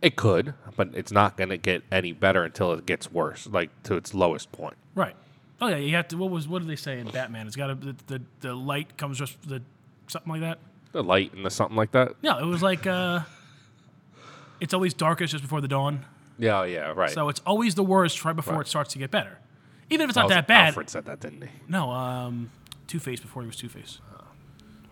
[0.00, 3.70] It could, but it's not going to get any better until it gets worse, like
[3.84, 4.76] to its lowest point.
[4.94, 5.16] Right.
[5.60, 6.16] Oh yeah, you have to.
[6.16, 7.46] What was what did they say in Batman?
[7.48, 9.60] It's got to the, the the light comes just the
[10.06, 10.58] something like that.
[10.92, 12.12] The light and the something like that.
[12.22, 13.20] No, it was like uh,
[14.60, 16.04] it's always darkest just before the dawn.
[16.38, 17.10] Yeah, yeah, right.
[17.10, 18.60] So it's always the worst right before Right.
[18.66, 19.38] it starts to get better.
[19.90, 20.66] Even if it's not Alfred- that bad.
[20.68, 21.48] Alfred said that, didn't he?
[21.66, 22.50] No, um,
[22.86, 23.98] Two Face before he was Two Face.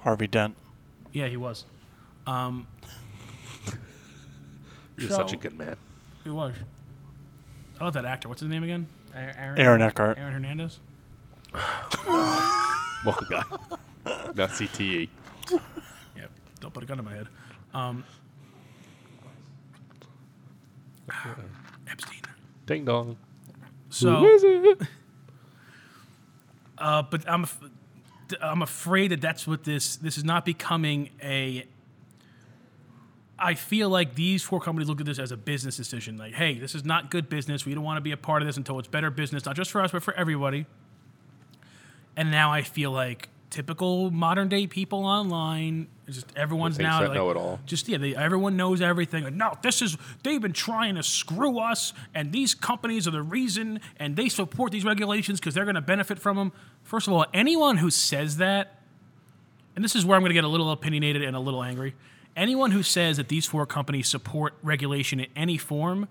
[0.00, 0.56] Harvey Dent.
[1.12, 1.64] Yeah, he was.
[2.26, 2.66] Um,
[4.98, 5.76] You're So- such a good man.
[6.24, 6.54] he was.
[7.80, 8.28] I love that actor.
[8.28, 8.86] What's his name again?
[9.14, 10.18] Aaron, Aaron Eckhart.
[10.18, 10.80] Aaron Hernandez.
[13.04, 13.42] Well, guy.
[14.34, 14.66] Not E.
[14.66, 15.08] CTE.
[16.16, 16.24] Yeah,
[16.60, 17.28] don't put a gun in my head.
[17.72, 18.02] Um,
[21.88, 22.20] Epstein.
[22.66, 23.16] Ding dong.
[23.90, 24.82] So, Who is it?
[26.78, 27.60] uh, but I'm, af-
[28.42, 29.96] I'm afraid that that's what this.
[29.96, 31.66] This is not becoming a.
[33.38, 36.16] I feel like these four companies look at this as a business decision.
[36.16, 37.66] Like, hey, this is not good business.
[37.66, 39.70] We don't want to be a part of this until it's better business, not just
[39.70, 40.66] for us, but for everybody.
[42.16, 47.30] And now I feel like typical modern day people online, just everyone's now like, know
[47.30, 47.60] it all.
[47.66, 49.24] Just yeah, they, everyone knows everything.
[49.24, 53.22] Like, no, this is they've been trying to screw us, and these companies are the
[53.22, 56.52] reason, and they support these regulations because they're going to benefit from them.
[56.82, 58.80] First of all, anyone who says that,
[59.74, 61.94] and this is where I'm going to get a little opinionated and a little angry.
[62.36, 66.06] Anyone who says that these four companies support regulation in any form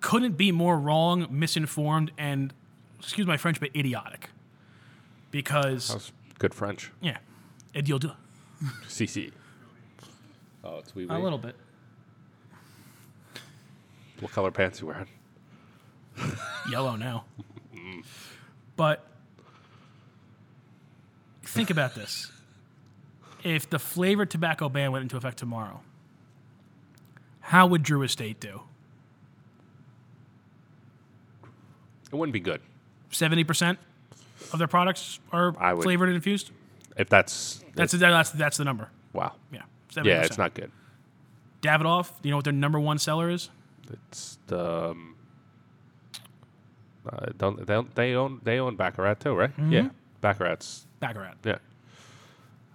[0.00, 2.52] couldn't be more wrong, misinformed, and
[2.98, 4.30] excuse my French, but idiotic.
[5.30, 6.90] Because That was good French.
[7.02, 7.18] yeah,
[7.74, 8.12] and you'll do
[8.88, 9.30] CC.
[10.62, 11.54] Oh, it's wee a little bit.
[14.20, 15.08] What color pants you wearing?
[16.70, 17.24] yellow now.
[17.74, 18.04] Mm.
[18.76, 19.04] but
[21.42, 22.30] think about this.
[23.44, 25.82] If the flavored tobacco ban went into effect tomorrow,
[27.40, 28.62] how would Drew Estate do?
[32.10, 32.60] It wouldn't be good.
[33.10, 33.76] 70%
[34.52, 36.50] of their products are I would- flavored and infused?
[36.96, 38.88] If that's That's, that's, that's the number.
[39.12, 39.32] wow.
[39.52, 39.62] Yeah.
[39.92, 40.04] 70%.
[40.06, 40.70] Yeah, it's not good.
[41.60, 43.50] Davidoff, do you know what their number one seller is?
[43.92, 45.16] It's the um,
[47.10, 49.50] uh, don't they, don't- they own they own Baccarat too, right?
[49.52, 49.72] Mm-hmm.
[49.72, 49.88] Yeah,
[50.20, 51.34] Baccarat's Baccarat.
[51.44, 51.58] yeah.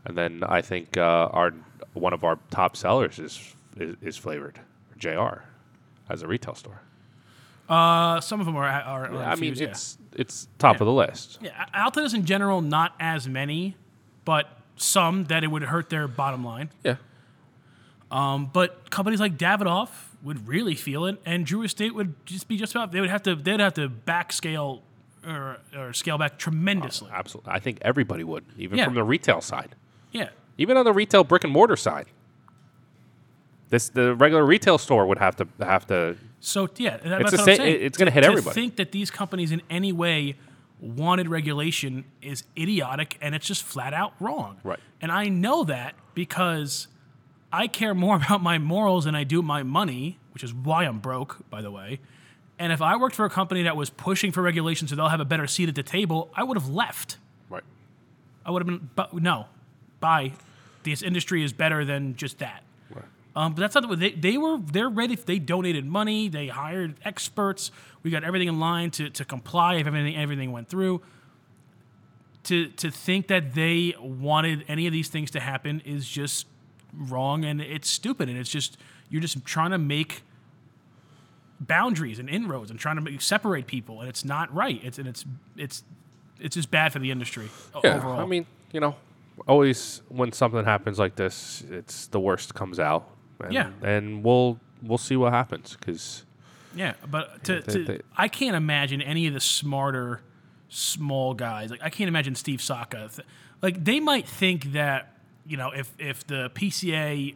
[0.05, 1.53] And then I think uh, our
[1.93, 4.59] one of our top sellers is is, is flavored
[4.97, 5.41] Jr.
[6.09, 6.81] as a retail store.
[7.67, 9.67] Uh, some of them are, are, are I mean, yeah.
[9.67, 10.81] it's it's top Yeah.
[10.81, 11.37] of the list.
[11.41, 13.75] Yeah, Altadis in general, not as many,
[14.25, 16.69] but some that it would hurt their bottom line.
[16.83, 16.95] Yeah,
[18.09, 19.89] But companies like Davidoff
[20.23, 22.91] would really feel it, and Drew Estate would just be just about.
[22.91, 23.35] They would have to.
[23.35, 24.81] They'd have to back scale
[25.27, 27.09] or, or scale back tremendously.
[27.13, 27.51] absolutely.
[27.51, 28.85] I think everybody would, even Yeah.
[28.85, 29.75] from the retail side,
[30.11, 32.07] Yeah, even on the retail brick and mortar side.
[33.69, 37.43] This the regular retail store would have to have to So yeah, that, It's that's
[37.43, 37.81] what I'm saying.
[37.81, 38.53] it's gonna hit to everybody.
[38.55, 40.35] think that these companies in any way
[40.79, 44.59] wanted regulation is idiotic, and it's just flat out wrong.
[44.63, 44.79] Right.
[45.01, 46.87] And I know that because
[47.51, 50.99] I care more about my morals than I do my money, which is why I'm
[50.99, 51.99] broke, by the way.
[52.57, 55.21] And if I worked for a company that was pushing for regulation so they'll have
[55.21, 57.17] a better seat at the table, I would have left.
[57.49, 57.63] right.
[58.45, 59.45] I would have been, but no,
[59.99, 60.33] bye.
[60.83, 62.63] This industry is better than just that.
[63.35, 64.57] Um, but that's not the way they, they were.
[64.57, 65.15] They're ready.
[65.15, 66.29] They donated money.
[66.29, 67.71] They hired experts.
[68.01, 71.01] We got everything in line to, to comply if everything everything went through.
[72.45, 76.47] To to think that they wanted any of these things to happen is just
[76.93, 78.77] wrong and it's stupid and it's just
[79.09, 80.23] you're just trying to make
[81.59, 84.79] boundaries and inroads and trying to make, separate people and it's not right.
[84.83, 85.83] It's and it's it's
[86.39, 87.49] it's just bad for the industry
[87.83, 88.19] Yeah, overall.
[88.19, 88.95] I mean, you know,
[89.47, 93.07] always when something happens like this, it's the worst comes out.
[93.41, 93.71] And, Yeah.
[93.81, 96.25] and we'll we'll see what happens because
[96.75, 100.21] Yeah, but to, they- to they- I can't imagine any of the smarter
[100.69, 101.71] small guys.
[101.71, 103.09] Like I can't imagine Steve Saka.
[103.15, 103.27] Th-
[103.61, 107.35] Like they might think that you know if if the PCA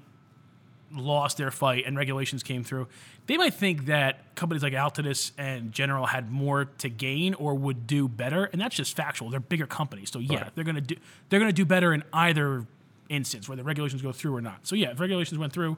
[0.93, 2.87] lost their fight and regulations came through,
[3.25, 7.87] they might think that companies like Altadis and General had more to gain or would
[7.87, 9.29] do better, and that's just factual.
[9.29, 10.95] They're bigger companies, so yeah, they're gonna do
[11.29, 12.65] they're gonna do better in either
[13.09, 14.65] instance, whether regulations go through or not.
[14.67, 15.77] So yeah, if regulations went through,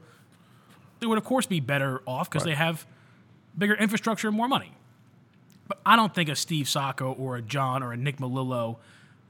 [1.00, 2.86] they would of course be better off because they have
[3.58, 4.72] bigger infrastructure and more money.
[5.68, 8.78] But I don't think a Steve Saka or a John or a Nick Melillo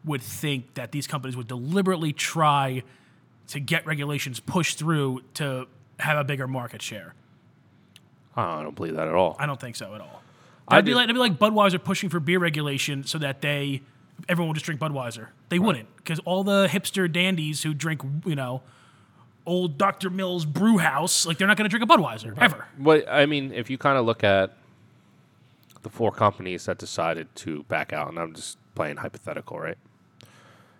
[0.03, 2.83] would think that these companies would deliberately try
[3.47, 5.67] to get regulations pushed through to
[5.99, 7.13] have a bigger market share.
[8.35, 9.35] I don't believe that at all.
[9.39, 10.21] I don't think so at all.
[10.67, 13.41] I That'd be do- like that'd be like Budweiser pushing for beer regulation so that
[13.41, 13.81] they
[14.27, 15.27] everyone would just drink Budweiser.
[15.49, 18.61] They wouldn't because all the hipster dandies who drink you know
[19.45, 20.09] old Dr.
[20.09, 21.25] Mills brew house.
[21.25, 22.67] Like they're not going to drink a Budweiser ever.
[22.77, 24.57] But I mean, if you kind of look at
[25.83, 29.77] the four companies that decided to back out, and I'm just playing hypothetical, right?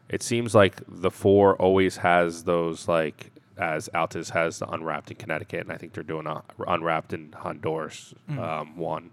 [0.10, 5.18] It seems like the four always has those like as Altadis has the unwrapped in
[5.18, 9.12] Connecticut, and I think they're doing a unwrapped in Honduras um, one,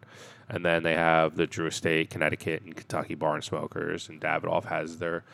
[0.49, 4.99] and then they have the Drew Estate, Connecticut, and Kentucky Barn Smokers, and Davidoff has
[4.99, 5.25] their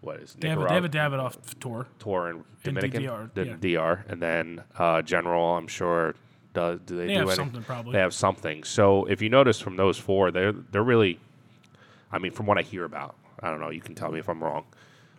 [0.00, 1.86] what is They have, they have a Davidoff tour.
[1.98, 3.56] tour in Dominican, DR, the yeah.
[3.78, 5.56] DR, and then uh, General.
[5.56, 6.14] I'm sure
[6.54, 7.36] does do they, They do have any?
[7.36, 7.92] something probably.
[7.92, 8.64] They have something.
[8.64, 11.18] So if you notice from those four, they're they're really,
[12.12, 13.70] I mean, from what I hear about, I don't know.
[13.70, 14.64] You can tell me if I'm wrong.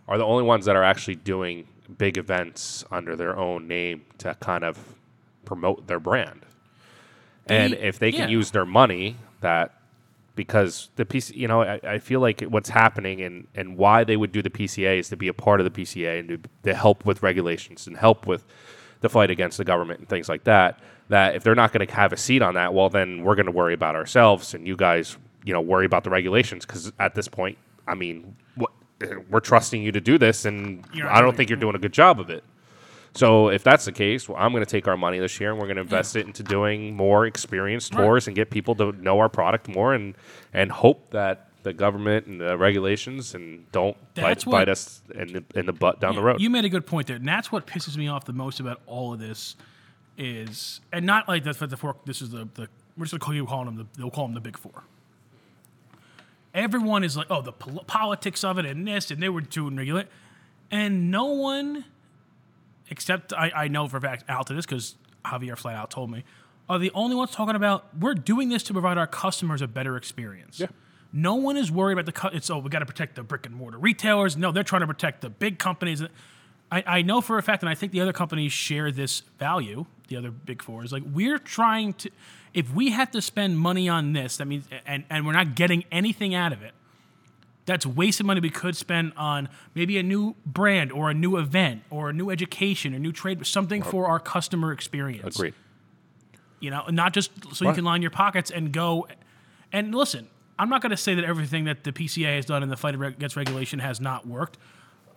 [0.08, 4.36] Are the only ones that are actually doing big events under their own name to
[4.40, 4.78] kind of
[5.46, 6.46] promote their brand.
[7.48, 8.38] and They- if they can yeah.
[8.38, 9.74] use their money, that
[10.36, 14.16] because the PC, you know, I, I feel like what's happening and, and why they
[14.16, 16.74] would do the PCA is to be a part of the PCA and to, to
[16.76, 18.46] help with regulations and help with
[19.02, 20.80] the fight against the government and things like that.
[21.10, 23.48] That if they're not going to have a seat on that, well, then we're going
[23.48, 27.16] to worry about ourselves and you guys, you know, worry about the regulations because at
[27.16, 28.72] this point, I mean, what,
[29.30, 32.20] we're trusting you to do this, and I don't think you're doing a good job
[32.20, 32.44] of it.
[33.16, 35.60] So if that's the case, well, I'm going to take our money this year and
[35.60, 38.04] we're going to invest it into doing more experience Right.
[38.06, 40.14] tours and get people to know our product more and
[40.54, 45.34] and hope that the government and the regulations and don't bite, what- bite us in
[45.34, 46.40] the, in the butt down the road.
[46.40, 48.80] You made a good point there, and that's what pisses me off the most about
[48.86, 49.56] all of this
[50.18, 51.96] is, and not like that's what the four.
[52.06, 54.36] This is the the we're just gonna call you calling them the they'll call them
[54.36, 54.84] the big four.
[56.54, 59.76] Everyone is like, oh, the pol- politics of it and this, and they were doing
[59.76, 60.08] regulate,
[60.72, 61.86] and no one,
[62.90, 66.24] except I, I know for a fact Altadis because Javier flat out told me,
[66.68, 69.98] are the only ones talking about we're doing this to provide our customers a better
[69.98, 70.60] experience.
[70.60, 70.68] Yeah.
[71.12, 72.36] No one is worried about the cut.
[72.36, 74.38] It's oh, we got to protect the brick and mortar retailers.
[74.38, 76.04] No, they're trying to protect the big companies.
[76.72, 79.86] I, I know for a fact, and I think the other companies share this value.
[80.08, 82.10] The other big four is like we're trying to.
[82.54, 85.84] If we have to spend money on this, that means, and and we're not getting
[85.92, 86.74] anything out of it.
[87.66, 91.84] That's wasted money we could spend on maybe a new brand or a new event
[91.92, 95.54] or a new education or new trade, something for our customer experience Agreed.
[96.60, 99.08] you know, not just so you can line your pockets and go.
[99.72, 100.28] And listen,
[100.58, 103.00] I'm not going to say that everything that the PCA has done in the fight
[103.00, 104.58] against regulation has not worked.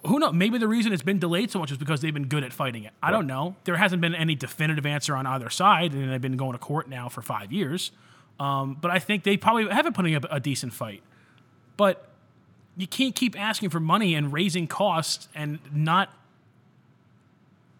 [0.06, 0.32] Who knows?
[0.34, 2.82] Maybe the reason it's been delayed so much is because they've been good at fighting
[2.84, 2.92] it.
[3.02, 3.54] I don't know.
[3.64, 6.88] There hasn't been any definitive answer on either side, and they've been going to court
[6.88, 7.92] now for five years.
[8.40, 11.02] Um, but I think they probably haven't putting up a decent fight.
[11.76, 12.08] But
[12.76, 16.08] you can't keep asking for money and raising costs and not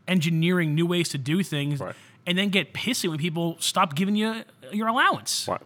[0.07, 1.95] engineering new ways to do things Right.
[2.27, 5.47] and then get pissy when people stop giving you your allowance.
[5.49, 5.61] Right.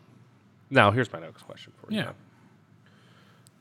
[0.71, 1.99] Now, here's my next question for you.
[2.01, 2.13] Yeah.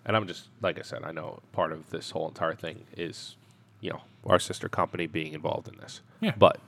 [0.05, 3.35] And I'm just, like I said, I know part of this whole entire thing is,
[3.81, 6.01] you know, our sister company being involved in this.
[6.21, 6.33] Yeah.
[6.37, 6.59] But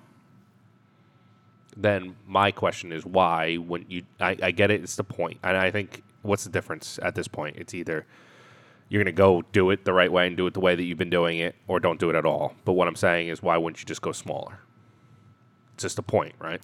[1.76, 5.40] then my question is why, when you, I, I get it, it's the point.
[5.44, 7.58] And I think, what's the difference at this point?
[7.58, 8.06] It's either
[8.90, 10.84] you're going to go do it the right way and do it the way that
[10.84, 12.56] you've been doing it, or don't do it at all.
[12.66, 14.60] But what I'm saying is, why wouldn't you just go smaller?
[15.74, 16.62] It's just a point, right?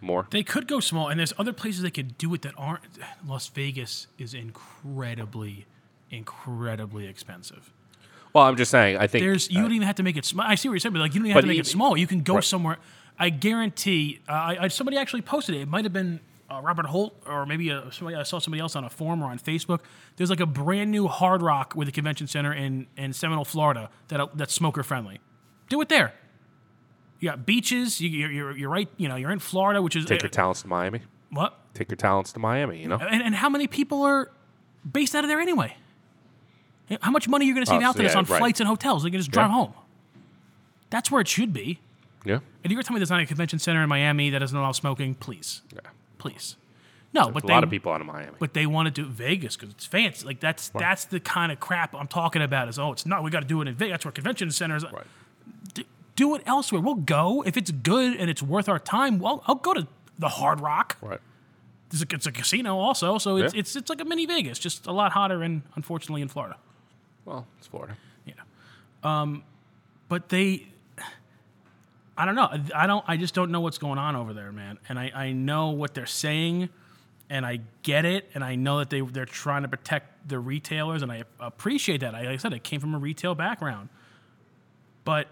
[0.00, 0.26] More?
[0.30, 2.82] They could go small, and there's other places they could do it that aren't.
[3.26, 5.66] Las Vegas is incredibly,
[6.10, 7.72] incredibly expensive.
[8.32, 9.24] Well, I'm just saying, I think.
[9.24, 10.46] There's you uh, don't even have to make it small.
[10.46, 11.66] I see what you're saying, but like you don't even have to make e- it
[11.66, 11.96] small.
[11.96, 12.44] You can go right.
[12.44, 12.78] somewhere.
[13.18, 14.20] I guarantee.
[14.28, 15.62] Uh, I, I somebody actually posted it.
[15.62, 16.20] It might have been
[16.50, 18.16] uh, Robert Holt, or maybe uh somebody.
[18.16, 19.80] I saw somebody else on a forum or on Facebook.
[20.16, 23.90] There's like a brand new Hard Rock with a convention center in in Seminole, Florida,
[24.08, 25.20] that that's smoker friendly.
[25.68, 26.14] Do it there.
[27.20, 28.00] You got beaches.
[28.00, 28.88] You, you're, you're you're right.
[28.96, 31.02] You know you're in Florida, which is take uh, your talents to Miami.
[31.30, 31.56] what?
[31.74, 32.80] Take your talents to Miami.
[32.80, 32.96] You know.
[32.96, 34.30] And, and how many people are
[34.90, 35.76] based out of there anyway?
[37.02, 38.24] How much money are you going to save Oh, out so to this yeah, on
[38.24, 38.38] right.
[38.38, 39.02] flights and hotels?
[39.04, 39.54] They can just drive Yeah.
[39.54, 39.72] home.
[40.90, 41.78] That's where it should be.
[42.24, 42.40] Yeah.
[42.64, 45.14] And you're telling me there's not a convention center in Miami that doesn't allow smoking?
[45.14, 45.80] Please, Yeah.
[46.18, 46.56] please.
[47.12, 48.32] No, but a they, lot of people out of Miami.
[48.38, 50.24] but they want to do Vegas because it's fancy.
[50.24, 52.68] Like that's that's the kind of crap I'm talking about.
[52.68, 53.24] Is oh, it's not.
[53.24, 53.94] We got to do it in Vegas.
[53.94, 54.84] That's where convention centers.
[54.84, 55.04] Right.
[55.74, 56.80] D- do it elsewhere.
[56.80, 59.18] We'll go if it's good and it's worth our time.
[59.18, 59.88] Well, I'll go to
[60.20, 60.98] the Hard Rock.
[61.00, 61.18] Right.
[61.92, 63.60] It's a, it's a casino also, so it's, Yeah.
[63.60, 66.56] it's it's like a mini Vegas, just a lot hotter and unfortunately in Florida.
[67.24, 67.96] Well, it's Florida.
[68.24, 68.34] Yeah.
[69.02, 69.44] Um,
[70.08, 70.66] but they,
[72.16, 72.48] I don't know.
[72.74, 73.04] I don't.
[73.06, 74.78] I just don't know what's going on over there, man.
[74.88, 76.68] And I, I know what they're saying,
[77.30, 81.02] and I get it, and I know that they they're trying to protect the retailers,
[81.02, 82.14] and I appreciate that.
[82.14, 83.88] I, like I said, I came from a retail background,
[85.04, 85.28] but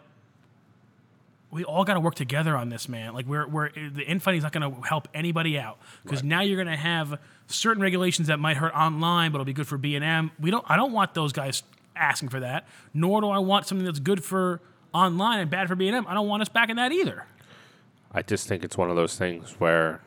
[1.51, 3.15] we all got to work together on this, man.
[3.15, 6.63] Like we're we're the infighting is not going to help anybody out because now you're
[6.63, 9.97] going to have certain regulations that might hurt online, but it'll be good for B
[9.97, 10.31] and M.
[10.39, 10.65] We don't.
[10.69, 11.63] I don't want those guys
[11.99, 12.67] asking for that.
[12.95, 14.61] Nor do I want something that's good for
[14.93, 16.07] online and bad for B&M.
[16.07, 17.27] I don't want us back in that either.
[18.13, 20.01] I just think it's one of those things where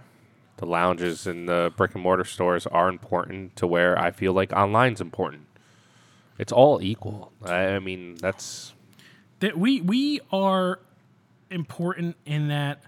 [0.58, 4.54] the lounges and the brick and mortar stores are important to where I feel like
[4.54, 5.46] online's important.
[6.38, 7.32] It's all equal.
[7.44, 8.74] I, I mean, that's
[9.40, 10.80] that we we are
[11.50, 12.82] important in that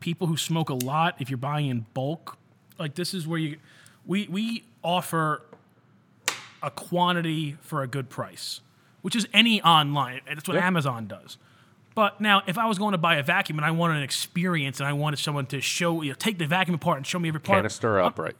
[0.00, 2.36] people who smoke a lot, if you're buying in bulk,
[2.78, 3.58] like this is where you
[4.06, 5.42] we we offer
[6.62, 8.60] a quantity for a good price,
[9.02, 10.20] which is any online.
[10.26, 10.66] That's what Yeah.
[10.66, 11.38] Amazon does.
[11.94, 14.80] But now, if I was going to buy a vacuum and I wanted an experience
[14.80, 17.28] and I wanted someone to show you know, take the vacuum apart and show me
[17.28, 18.36] every part, canister or upright.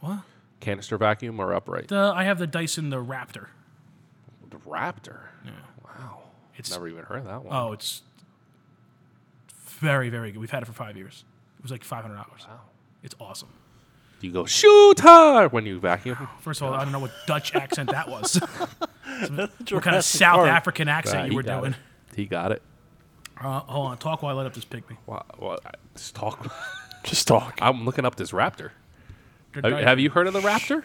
[0.00, 0.20] What?
[0.58, 1.88] Canister vacuum or upright?
[1.88, 3.46] the, I have the Dyson the Raptor.
[4.50, 5.20] The Raptor.
[5.44, 5.52] Yeah.
[5.84, 6.22] Wow.
[6.56, 7.54] It's Never even heard of that one.
[7.56, 8.02] Oh, it's
[9.78, 10.40] very, very good.
[10.40, 11.24] We've had it for five years.
[11.58, 12.46] It was like five hundred dollars.
[12.48, 12.60] Wow.
[13.02, 13.50] It's awesome.
[14.20, 16.28] You go shooter when you vacuum.
[16.40, 18.34] First of all, I don't know what Dutch accent that was.
[19.30, 20.48] what kind of South Park.
[20.50, 21.72] African accent you he were got doing?
[21.72, 22.16] It.
[22.16, 22.62] He got it.
[23.40, 24.96] Uh, hold on, talk while I light up this pygmy.
[25.06, 25.24] Wow.
[25.38, 26.52] Well, I- just talk.
[27.04, 27.58] Just talk.
[27.62, 28.70] I'm looking up this Raptor.
[29.54, 30.84] The Have, Dy- have you heard of the Raptor?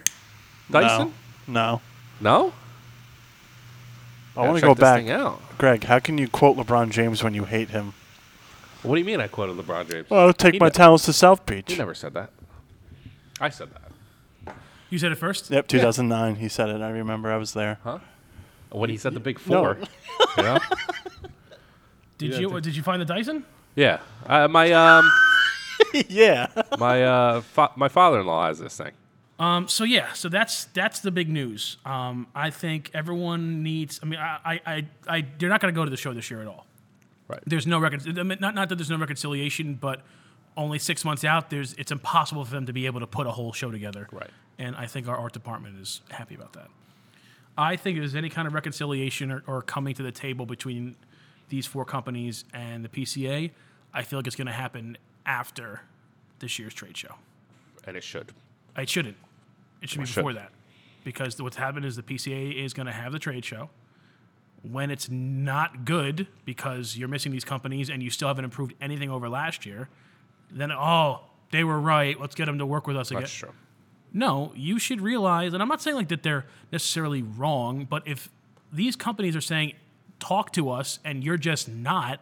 [0.70, 1.12] Dyson?
[1.46, 1.80] No.
[2.20, 2.46] No.
[2.46, 2.52] no?
[4.36, 4.98] I want to Check go this back.
[5.00, 5.40] thing out.
[5.58, 7.92] Greg, how can you quote LeBron James when you hate him?
[8.82, 9.20] What do you mean?
[9.20, 10.10] I quoted LeBron James.
[10.10, 11.78] Well, take He my ne- talents to South He Beach.
[11.78, 12.30] never said that.
[13.40, 14.54] I said that.
[14.90, 15.50] You said it first.
[15.50, 16.36] Yep, 2009.
[16.36, 16.80] He said it.
[16.80, 17.30] I remember.
[17.32, 17.78] I was there.
[17.82, 17.98] Huh?
[18.70, 19.78] When he said the big four.
[20.36, 20.58] you know?
[22.18, 22.56] Did Yeah, you?
[22.56, 23.44] I Did you find the Dyson?
[23.74, 23.98] Yeah.
[24.26, 25.10] Uh, my um
[26.08, 26.46] yeah.
[26.78, 28.92] my uh fa- my father-in-law has this thing.
[29.38, 31.76] Um, so yeah, so that's that's the big news.
[31.84, 34.00] Um, I think everyone needs.
[34.02, 36.30] I mean, I, I, I, I they're not going to go to the show this
[36.30, 36.66] year at all.
[37.28, 37.40] Right.
[37.44, 40.00] There's no recon- I mean, not not that there's no reconciliation, but
[40.56, 43.30] only six months out, there's it's impossible for them to be able to put a
[43.30, 44.08] whole show together.
[44.10, 44.30] Right.
[44.58, 46.68] And I think our art department is happy about that.
[47.58, 50.96] I think if there's any kind of reconciliation or, or coming to the table between
[51.48, 53.50] these four companies and the PCA,
[53.94, 55.82] I feel like it's going to happen after
[56.38, 57.14] this year's trade show.
[57.84, 58.32] And it should.
[58.76, 59.16] It shouldn't.
[59.80, 60.16] It should be should.
[60.16, 60.50] before that.
[61.04, 63.70] Because what's happened is the PCA is going to have the trade show.
[64.62, 69.10] When it's not good because you're missing these companies and you still haven't improved anything
[69.10, 69.88] over last year,
[70.50, 71.20] then, oh,
[71.50, 72.20] they were right.
[72.20, 73.22] Let's get them to work with us again.
[73.22, 73.52] That's true.
[74.12, 78.30] No, you should realize, and I'm not saying like that they're necessarily wrong, but if
[78.72, 79.74] these companies are saying,
[80.18, 82.20] talk to us, and you're just not,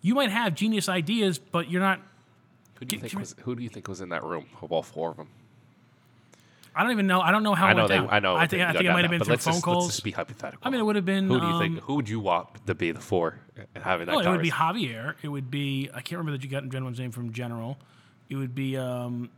[0.00, 2.00] you might have genius ideas, but you're not
[2.78, 4.82] Who do you think was who do you think was in that room of all
[4.82, 5.28] four of them?
[6.74, 7.20] I don't even know.
[7.20, 8.16] I don't know how I it know went they.
[8.16, 9.84] I know I think I think it might have been through phone just, calls.
[9.84, 10.66] Let's just be hypothetical.
[10.66, 11.28] I mean, it would have been.
[11.28, 11.80] Who do you um, think?
[11.80, 13.38] Who would you want to be the four
[13.76, 14.50] having that Well, it would be?
[14.50, 15.14] Javier.
[15.22, 17.78] It would be I can't remember that you got the gentleman's name from General.
[18.28, 19.30] It would be um,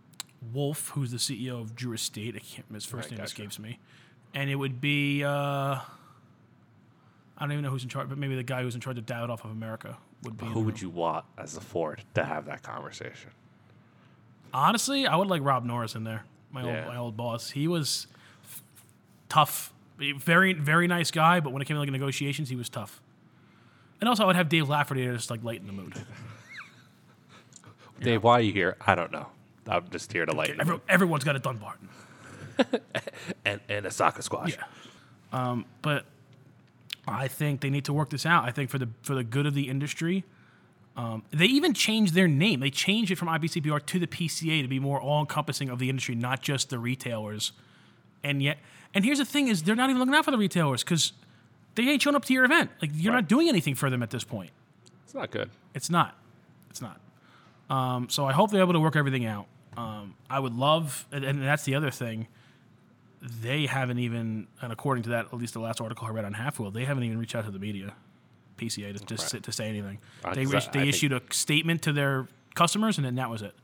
[0.53, 2.35] Wolf, who's the CEO of Drew Estate.
[2.37, 2.67] I can't.
[2.73, 3.27] His first Right, name gotcha.
[3.33, 3.79] escapes me.
[4.35, 5.85] And it would be uh, I
[7.41, 9.45] don't even know who's in charge, but maybe the guy who's in charge of Davidoff
[9.45, 10.47] of America would be.
[10.47, 13.31] Who would you want as the Ford to have that conversation?
[14.55, 16.25] Honestly, I would like Rob Norris in there.
[16.51, 16.79] My Yeah.
[16.79, 17.51] old my old boss.
[17.51, 18.07] He was
[18.45, 18.63] f-
[19.29, 19.73] tough.
[19.99, 23.01] Very very nice guy, but when it came to like negotiations, he was tough.
[24.01, 25.95] And also, I would have Dave Lafferty to just like lighten the mood.
[28.01, 28.77] Dave, why are you here?
[28.87, 29.29] I don't know.
[29.69, 31.89] I'm just here to lighten Every, everyone's got a Dunbarton.
[33.45, 34.57] and and a soccer squash.
[34.57, 34.65] Yeah.
[35.33, 36.05] Um, but
[37.07, 38.45] I think they need to work this out.
[38.45, 40.25] I think for the for the good of the industry,
[40.97, 42.61] um, they even changed their name.
[42.61, 45.91] They changed it from IPCPR to the PCA to be more all encompassing of the
[45.91, 47.53] industry, not just the retailers.
[48.25, 48.59] And yet,
[48.95, 51.13] and here's the thing: is they're not even looking out for the retailers because
[51.77, 52.71] they ain't showing up to your event.
[52.83, 54.51] Like you're not doing anything for them at this point.
[55.05, 55.51] It's not good.
[55.75, 56.17] It's not.
[56.71, 57.01] It's not.
[57.71, 59.47] Um, so I hope they're able to work everything out.
[59.77, 62.27] Um, I would love, and, and that's the other thing.
[63.43, 66.33] They haven't even, and according to that, at least the last article I read on
[66.35, 67.95] halfwheel, they haven't even reached out to the media,
[68.57, 69.99] PCA, to just to say anything.
[70.25, 73.29] Uh, they I- they I think- issued a statement to their customers, and then that
[73.31, 73.55] was it.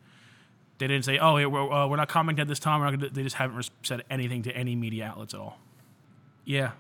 [0.79, 3.11] They didn't say, "Oh, we're, uh, we're not commenting at this time." We're not gonna,
[3.13, 5.59] they just haven't said anything to any media outlets at all.
[6.45, 6.73] Yeah,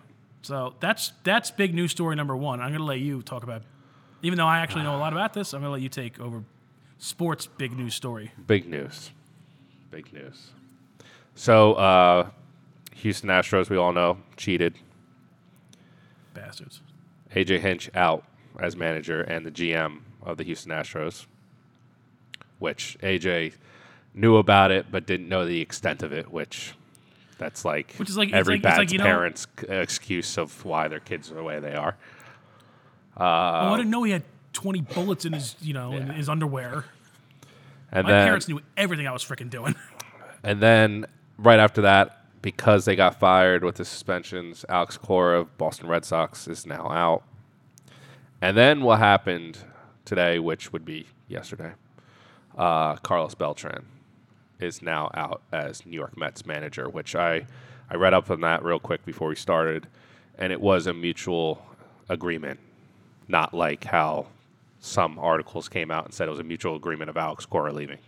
[0.43, 2.61] so that's that's big news story number one.
[2.61, 3.63] I'm going to let you talk about,
[4.23, 5.55] even though I actually know a lot about this.
[5.55, 6.43] I'm going to let you take over
[6.99, 8.33] sports big news story.
[8.47, 9.11] Big news.
[9.91, 10.51] Big news.
[11.35, 12.31] So, uh,
[12.97, 14.75] Houston Astros, we all know, cheated.
[16.35, 16.81] Bastards.
[17.35, 18.25] AJ Hinch out
[18.59, 21.27] as manager and the GM of the Houston Astros,
[22.59, 23.55] which AJ
[24.15, 26.75] knew about it but didn't know the extent of it, which
[27.43, 30.39] that's like, Which is like- every like- it's bad like, you know- parent's c- excuse
[30.39, 31.97] of why their kids are the way they are.
[33.17, 36.85] oh, I didn't know he had 20 bullets in his, you know, in his underwear.
[37.91, 39.75] And My then, parents knew everything I was freaking doing.
[40.45, 41.07] And then
[41.39, 46.05] right after that, because they got fired with the suspensions, Alex Cora of Boston Red
[46.05, 47.23] Sox is now out.
[48.41, 49.59] And then what happened
[50.05, 51.75] today, which would be yesterday,
[52.59, 53.85] uh, Carlos Beltran
[54.63, 57.47] is now out as New York Mets manager, which I,
[57.91, 59.87] I read up on that real quick before we started,
[60.39, 61.65] and it was a mutual
[62.09, 62.61] agreement,
[63.29, 64.27] not like how
[64.81, 67.99] some articles came out and said it was a mutual agreement of Alex Cora leaving.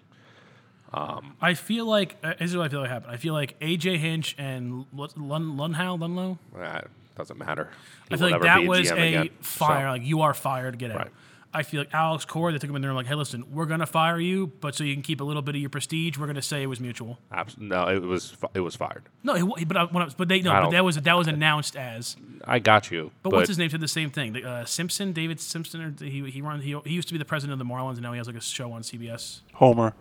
[1.41, 3.13] I feel like uh, this is what I feel like happened.
[3.13, 6.39] I feel like AJ Hinch and Lun- Lun- Lunhow, Lunlow.
[6.57, 6.87] That
[7.17, 7.69] doesn't matter.
[8.09, 9.87] He I feel like that was GM a again, fire.
[9.87, 10.99] so- Like you are fired, get out.
[10.99, 11.11] Right.
[11.55, 13.67] I feel like Alex Cora, they took him in there and like, hey, listen, we're
[13.67, 16.27] gonna fire you, but so you can keep a little bit of your prestige, we're
[16.27, 17.19] gonna say it was mutual.
[17.31, 19.05] Abs- no, it was it was fired.
[19.23, 20.97] No, it, but I, when I, was- but they no, I but don't- that was
[20.97, 22.17] that was announced as.
[22.47, 24.33] I got you, But, but, what's his name said the same thing?
[24.35, 27.25] The, Uh, Simpson, David Simpson, or he he run he, he used to be the
[27.25, 29.41] president of the Marlins, and now he has like a show on CBS.
[29.55, 29.95] Homer.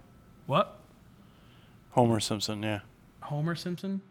[0.47, 0.79] What?
[1.91, 2.79] Homer Simpson, yeah.
[3.21, 4.01] Homer Simpson?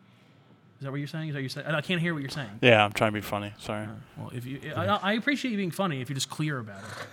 [0.79, 1.29] Is that what you're saying?
[1.29, 1.67] Is that what you're saying?
[1.69, 2.51] I can't hear what you're saying.
[2.61, 3.53] Yeah, I'm trying to be funny.
[3.59, 3.87] Sorry.
[4.17, 7.07] Well, if you, I, I appreciate you being funny if you're just clear about it.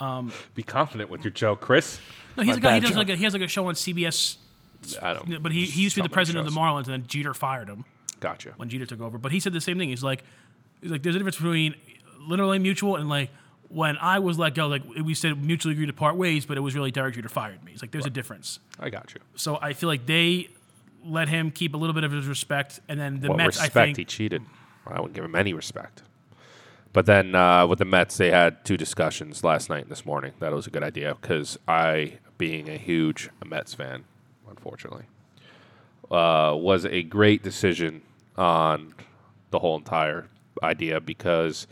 [0.00, 2.00] Um, be confident with your joke, Chris.
[2.36, 2.74] No, he's a guy.
[2.74, 2.98] He does joke.
[2.98, 4.36] like a, he has like a show on CBS,
[5.02, 5.42] I don't.
[5.42, 7.68] but he, he used to be the president of the Marlins, and then Jeter fired
[7.68, 7.84] him
[8.18, 8.54] Gotcha.
[8.56, 9.18] when Jeter took over.
[9.18, 9.90] But he said the same thing.
[9.90, 10.22] He's like,
[10.80, 11.74] he's like, there's a difference between
[12.18, 13.30] literally mutual and like
[13.68, 16.60] when I was let go, like we said mutually agreed to part ways, but it
[16.60, 17.72] was really Derek Jeter fired me.
[17.72, 18.58] He's like, there's a difference.
[18.80, 19.20] I got you.
[19.36, 20.48] So I feel like they
[21.04, 23.76] let him keep a little bit of his respect, and then the What Mets, respect?
[23.76, 24.42] I think, he cheated.
[24.86, 26.02] I wouldn't give him any respect.
[26.92, 30.32] But then uh, with the Mets, they had two discussions last night and this morning.
[30.40, 34.04] That was a good idea because I, being a huge Mets fan,
[34.48, 35.04] unfortunately,
[36.10, 38.02] uh, was a great decision
[38.36, 38.94] on
[39.50, 40.26] the whole entire
[40.64, 41.68] idea because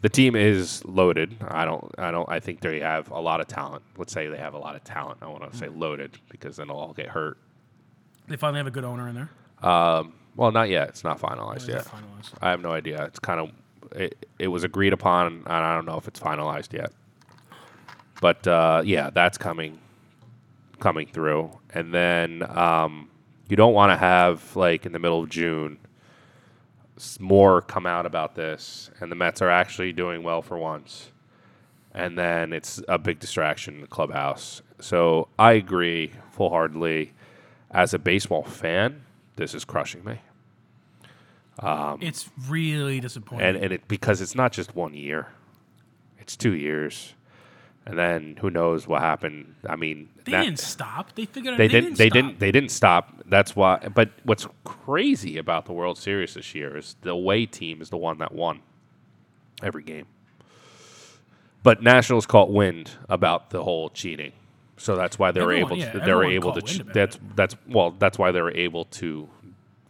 [0.00, 1.36] the team is loaded.
[1.46, 1.92] I don't.
[1.96, 2.28] I don't.
[2.28, 3.82] I think they have a lot of talent.
[3.96, 5.18] Let's say they have a lot of talent.
[5.22, 7.38] I want to say loaded because then they'll all get hurt.
[8.26, 9.30] they finally have a good owner in there.
[9.70, 10.88] Um, Well, not yet.
[10.88, 11.84] It's not finalized Is yet.
[11.84, 12.32] finalized?
[12.42, 13.04] I have no idea.
[13.06, 13.50] It's kind of
[13.94, 16.92] it, it was agreed upon, and I don't know if it's finalized yet.
[18.20, 19.78] But uh, yeah, that's coming
[20.80, 23.08] coming through, and then um,
[23.48, 25.78] you don't want to have like in the middle of June
[27.20, 31.12] more come out about this, and the Mets are actually doing well for once,
[31.92, 34.62] and then it's a big distraction in the clubhouse.
[34.80, 37.12] So I agree full heartedly.
[37.70, 39.02] As a baseball fan,
[39.36, 40.20] this is crushing me.
[41.60, 43.46] Um, it's really disappointing.
[43.46, 45.26] and and it because it's not just one year,
[46.18, 47.14] it's two years,
[47.84, 49.54] and then who knows what happened?
[49.68, 51.14] I mean, they that- didn't stop.
[51.16, 51.98] They figured out They, they didn't.
[51.98, 52.14] They stop.
[52.14, 52.38] didn't.
[52.38, 53.22] They didn't stop.
[53.26, 53.88] That's why.
[53.92, 57.96] But what's crazy about the World Series this year is the away team is the
[57.96, 58.60] one that won
[59.62, 60.06] every game.
[61.62, 64.32] But Nationals caught wind about the whole cheating,
[64.76, 65.98] so that's why they were Everyone- able yeah, to.
[66.00, 66.60] They were able to.
[66.60, 67.36] caught wind ch- about That's it.
[67.36, 67.90] that's well.
[67.98, 69.28] That's why they were able to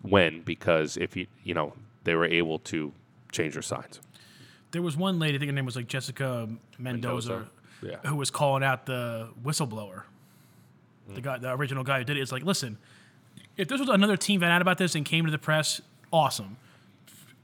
[0.02, 1.72] win because if you you know
[2.04, 2.92] they were able to
[3.32, 4.00] change their signs.
[4.70, 7.50] There was one lady, I think her name was like Jessica Mendoza, Mendoza,
[7.82, 8.08] yeah.
[8.08, 10.02] who was calling out the whistleblower.
[11.10, 12.20] The guy, the original guy who did it.
[12.20, 12.76] It's like, listen,
[13.56, 15.80] if this was another team that out about this and came to the press,
[16.12, 16.58] awesome.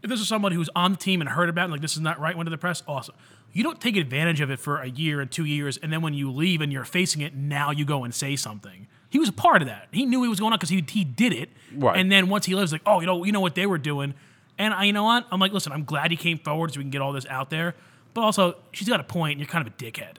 [0.02, 2.00] If this was somebody who's on the team and heard about it, like this is
[2.00, 3.14] not right, went to the press, awesome.
[3.54, 6.12] You don't take advantage of it for a year and two years, and then when
[6.12, 8.86] you leave and you're facing it, now you go and say something.
[9.14, 9.86] He was a part of that.
[9.92, 11.48] He knew he was going on because he, he did it.
[11.72, 11.96] Right.
[11.96, 14.12] And then once he lives, like, oh, you know, you know what they were doing.
[14.58, 15.24] And I, you know what?
[15.30, 17.48] I'm like, listen, I'm glad he came forward so we can get all this out
[17.48, 17.76] there.
[18.12, 19.32] But also, she's got a point.
[19.34, 20.16] And you're kind of a dickhead.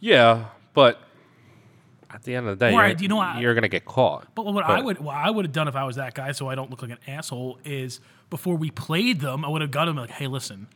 [0.00, 1.00] Yeah, but
[2.10, 4.26] at the end of the day, Right, you're, you know, I- you're gonna get caught.
[4.34, 6.48] But what I would, what I would have done if I was that guy, so
[6.48, 8.00] I don't look like an asshole, is
[8.30, 10.66] before we played them, I would have got him like, hey, listen,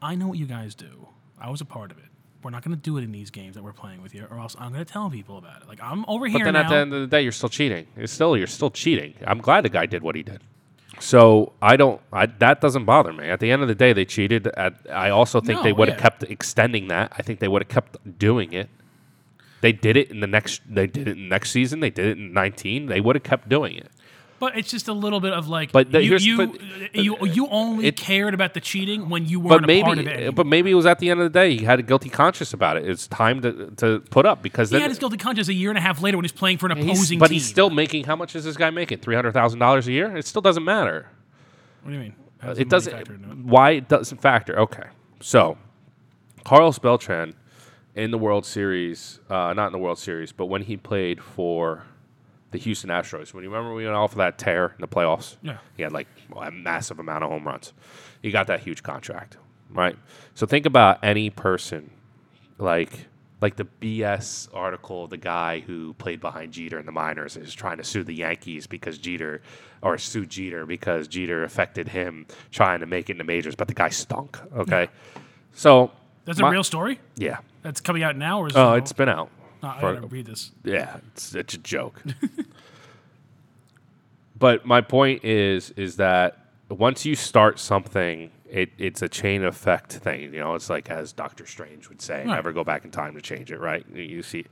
[0.00, 1.08] I know what you guys do.
[1.38, 2.04] I was a part of it.
[2.42, 4.38] We're not going to do it in these games that we're playing with you, or
[4.38, 5.68] else I'm going to tell people about it.
[5.68, 6.60] Like I'm over But here then now.
[6.62, 7.86] at the end of the day, you're still cheating.
[7.96, 9.14] It's still you're still cheating.
[9.26, 10.40] I'm glad the guy did what he did.
[10.98, 12.00] So I don't.
[12.12, 13.28] I, that doesn't bother me.
[13.28, 14.46] At the end of the day, they cheated.
[14.48, 16.02] At, I also think No, they would have yeah.
[16.02, 17.12] kept extending that.
[17.16, 18.68] I think they would have kept doing it.
[19.60, 20.62] They did it in the next.
[20.68, 21.80] They did it in next season.
[21.80, 22.86] They did it in 19.
[22.86, 23.90] They would have kept doing it.
[24.40, 27.46] But it's just a little bit of like, But the- you, you, but- you, you
[27.48, 30.04] only it- cared about the cheating when you weren't a part of it.
[30.06, 30.32] maybe, anymore.
[30.32, 31.56] but maybe it was at the end of the day.
[31.56, 32.88] He had a guilty conscience about it.
[32.88, 35.68] It's time to to put up because he then had his guilty conscience a year
[35.70, 37.34] and a half later when he's playing for an he's- opposing but team.
[37.34, 38.04] he's still making.
[38.04, 38.98] How much is this guy making?
[38.98, 40.16] Three hundred thousand dollars a year.
[40.16, 41.06] It still doesn't matter.
[41.82, 42.14] What do you mean?
[42.42, 42.92] Does it doesn't.
[42.92, 43.20] factor it?
[43.44, 44.58] Why it doesn't factor?
[44.58, 44.84] Okay,
[45.20, 45.58] so
[46.44, 47.34] Carlos Beltran
[47.94, 51.84] in the World Series, uh, not in the World Series, but when he played for
[52.50, 55.36] the Houston Astros, when you remember we went off of that tear in the playoffs,
[55.42, 55.58] Yeah.
[55.76, 57.72] he had like a massive amount of home runs.
[58.22, 59.36] He got that huge contract,
[59.70, 59.96] right?
[60.34, 61.90] So think about any person
[62.58, 63.06] like
[63.40, 67.54] like the BS article of the guy who played behind Jeter in the minors is
[67.54, 69.40] trying to sue the Yankees because Jeter
[69.80, 73.66] or sue Jeter because Jeter affected him trying to make it in the majors, but
[73.66, 74.38] the guy stunk.
[74.54, 74.88] Okay.
[75.54, 75.90] So
[76.26, 77.38] That's a real story Yeah.
[77.62, 79.30] that's coming out now, or is Oh, it- uh, it's been out.
[79.62, 80.52] No, I for- gotta read this.
[80.64, 82.02] Yeah, it's it's a joke.
[84.38, 86.36] but my point is is that
[86.68, 90.32] once you start something, it, it's a chain effect thing.
[90.34, 92.26] You know, it's like as Doctor Strange would say, Right.
[92.36, 93.58] never go back in time to change it.
[93.58, 93.84] Right?
[93.92, 94.46] You- see,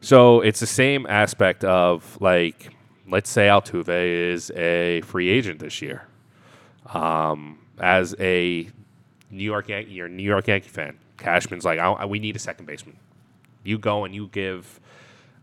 [0.00, 2.72] so it's the same aspect of like,
[3.08, 3.88] let's say Altuve
[4.32, 6.06] is a free agent this year.
[6.92, 8.68] Um, as a
[9.30, 10.98] New York Yankee, you're a New York Yankee fan.
[11.16, 12.96] Cashman's like, we need a second baseman.
[13.64, 14.80] You go and you give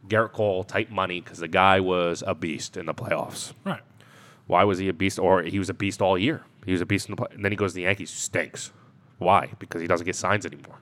[0.07, 3.53] Garrett Cole type money because the guy was a beast in the playoffs.
[3.65, 3.81] Right.
[4.47, 5.19] Why was he a beast?
[5.19, 6.43] Or he was a beast all year.
[6.65, 7.27] He was a beast in the play.
[7.31, 8.71] And then he goes to the Yankees, stinks.
[9.17, 9.49] Why?
[9.59, 10.77] Because he doesn't get signs anymore.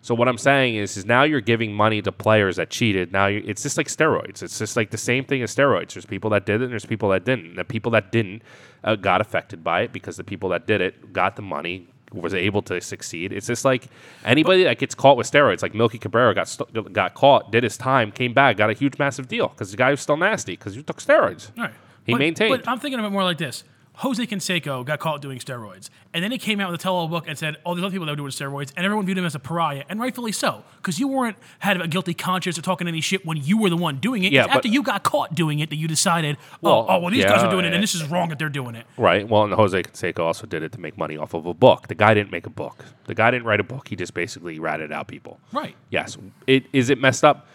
[0.00, 3.12] So what I'm saying is, is now you're giving money to players that cheated.
[3.12, 4.42] Now it's just like steroids.
[4.42, 5.94] It's just like the same thing as steroids.
[5.94, 7.54] There's people that did it, and there's people that didn't.
[7.54, 8.42] The people that didn't
[8.82, 12.34] uh, got affected by it because the people that did it got the money, was
[12.34, 13.32] able to succeed.
[13.32, 13.86] It's just like
[14.24, 17.76] anybody that gets caught with steroids, like Melky Cabrera got st- got caught, did his
[17.76, 20.74] time, came back, got a huge massive deal because the guy was still nasty because
[20.74, 21.50] he took steroids.
[21.56, 21.74] All right.
[22.04, 22.62] He but, maintained.
[22.62, 23.64] But I'm thinking of it more like this.
[23.96, 27.26] Jose Canseco got caught doing steroids, and then he came out with a tell-all book
[27.28, 29.34] and said, "Oh, there's other people that were doing steroids," and everyone viewed him as
[29.34, 33.02] a pariah, and rightfully so, because you weren't had a guilty conscience or talking any
[33.02, 34.32] shit when you were the one doing it.
[34.32, 37.10] Yeah, It's after you got caught doing it that you decided, "Oh, Well, oh, well,
[37.10, 39.28] these guys are doing it, and this is wrong that they're doing it." Right.
[39.28, 41.88] Well, and Jose Canseco also did it to make money off of a book.
[41.88, 42.86] The guy didn't make a book.
[43.04, 43.88] The guy didn't write a book.
[43.88, 45.38] He just basically ratted out people.
[45.52, 45.76] Right.
[45.90, 46.16] Yes.
[46.46, 47.46] It is it messed up?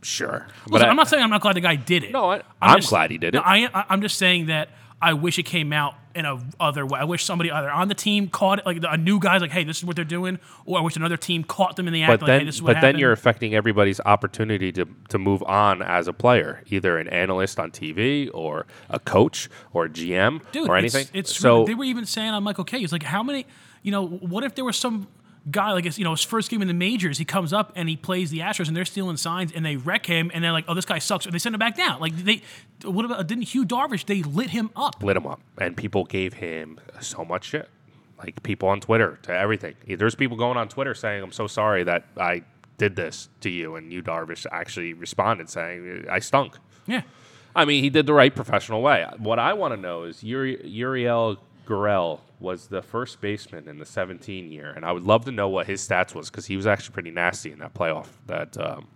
[0.00, 0.46] Sure.
[0.64, 2.12] But Listen, I, I'm not saying I'm not glad the guy did it.
[2.12, 3.38] No, I- I'm glad he did it.
[3.38, 4.70] No, I, I'm just saying that
[5.02, 7.00] I wish it came out in a other way.
[7.00, 9.64] I wish somebody either on the team caught it, like a new guy's like, "Hey,
[9.64, 12.08] this is what they're doing," or I wish another team caught them in the act,
[12.12, 14.86] but like, then, "Hey, this is what but happened." then you're affecting everybody's opportunity to,
[15.08, 19.86] to move on as a player, either an analyst on TV or a coach or
[19.86, 21.10] a GM Dude, or it's- anything.
[21.18, 22.78] It's, so they were even saying on Michael Kay.
[22.80, 23.46] It's like, how many?
[23.82, 25.08] You know, what if there was some
[25.50, 27.88] guy like his, you know his first game in the majors, he comes up and
[27.88, 30.64] he plays the Astros and they're stealing signs and they wreck him and they're like,
[30.68, 32.00] oh, this guy sucks, and they send him back down.
[32.00, 32.42] Like they,
[32.84, 34.06] what about didn't Yu Darvish?
[34.06, 35.02] They lit him up.
[35.02, 37.68] lit him up, and people gave him so much shit.
[38.18, 39.74] Like people on Twitter to everything.
[39.86, 42.42] There's people going on Twitter saying, "I'm so sorry that I
[42.78, 47.02] did this to you," and Yu Darvish actually responded saying, "I stunk." Yeah.
[47.56, 49.06] I mean, he did the right professional way.
[49.18, 53.86] What I want to know is Uri, Uriel Gurriel was the first baseman in the
[53.86, 56.66] 17 year, and I would love to know what his stats was because he was
[56.66, 58.86] actually pretty nasty in that playoff that um,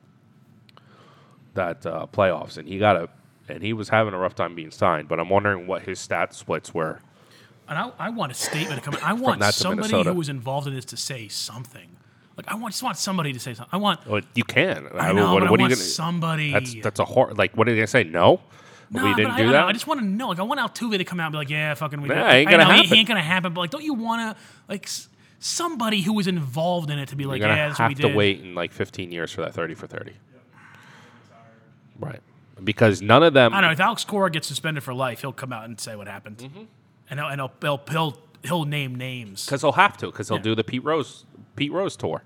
[1.54, 3.08] that uh, playoffs, and he got a
[3.48, 5.08] and he was having a rough time being signed.
[5.08, 7.00] But I'm wondering what his stat splits were.
[7.68, 8.98] And I, I want a statement to come.
[9.02, 10.12] I want somebody Minnesota.
[10.12, 11.96] who was involved in this to say something.
[12.36, 13.70] Like I want just want somebody to say something.
[13.72, 14.06] I want.
[14.06, 14.88] Well, you can.
[14.94, 15.76] I know, what, what I are you want gonna?
[15.76, 16.52] somebody.
[16.52, 17.56] That's that's a hor- like.
[17.56, 18.04] What are they gonna say?
[18.04, 18.40] No,
[18.91, 19.61] No, we didn't I, do I that.
[19.61, 19.66] know.
[19.66, 20.28] I just want to know.
[20.28, 22.32] Like, I want Altuve to come out and be like, "Yeah, fucking, we Yeah, did."
[22.36, 22.89] ain't I gonna know, he- happen.
[22.95, 23.53] He ain't gonna happen.
[23.55, 25.09] But like, don't you want to like s-
[25.41, 27.95] somebody who was involved in it to be like, You're gonna "Yeah, that's what we
[27.95, 30.12] have to did." wait in like 15 years for that 30 for 30.
[31.99, 32.20] Right.
[32.62, 33.53] Because none of them.
[33.53, 33.72] I don't know.
[33.72, 36.62] If Alex Cora gets suspended for life, he'll come out and say what happened, Mm-hmm.
[37.11, 39.45] and he'll, and he'll, he'll he'll he'll name names.
[39.45, 40.07] Because he'll have to.
[40.07, 41.24] Because he'll do the Pete Rose
[41.57, 42.24] Pete Rose tour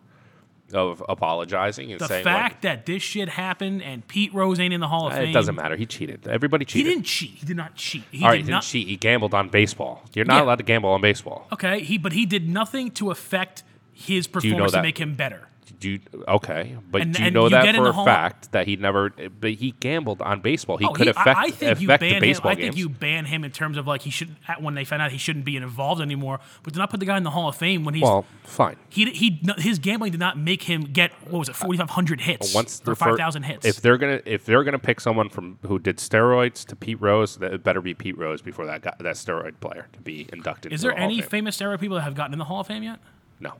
[0.74, 4.72] of apologizing and saying The saying fact that this shit happened and Pete Rose ain't
[4.74, 5.76] in the Hall of like, Fame, it doesn't matter.
[5.76, 6.26] He cheated.
[6.28, 6.86] Everybody cheated.
[6.86, 7.30] He didn't cheat.
[7.30, 8.04] He did not cheat.
[8.10, 8.62] He All right, did he not.
[8.62, 8.88] didn't cheat.
[8.88, 10.02] He gambled on baseball.
[10.14, 10.42] You're not Yeah.
[10.44, 11.46] allowed to gamble on baseball.
[11.52, 13.62] Okay, he but he did nothing to affect
[13.92, 15.48] his you know performance to make him better.
[15.78, 18.76] Do you, okay, but And- do you know you that for a fact that he
[18.76, 19.10] never?
[19.10, 20.76] But he gambled on baseball.
[20.76, 22.20] He Oh, could he- affect I, I think you affect ban the him.
[22.20, 22.64] baseball I games.
[22.74, 25.18] think you ban him in terms of like he should when they find out he
[25.18, 26.40] shouldn't be involved anymore.
[26.62, 28.76] But do not put the guy in the Hall of Fame when he's well, fine.
[28.88, 32.20] he he his gambling did not make him get what was it forty five hundred
[32.22, 33.64] hits once or five thousand hits.
[33.64, 37.36] If they're gonna if they're gonna pick someone from who did steroids to Pete Rose,
[37.38, 40.72] that it better be Pete Rose before that guy, that steroid player to be inducted.
[40.72, 42.44] is into there the Hall of any famous steroid people that have gotten in the
[42.46, 42.98] Hall of Fame yet?
[43.40, 43.54] No.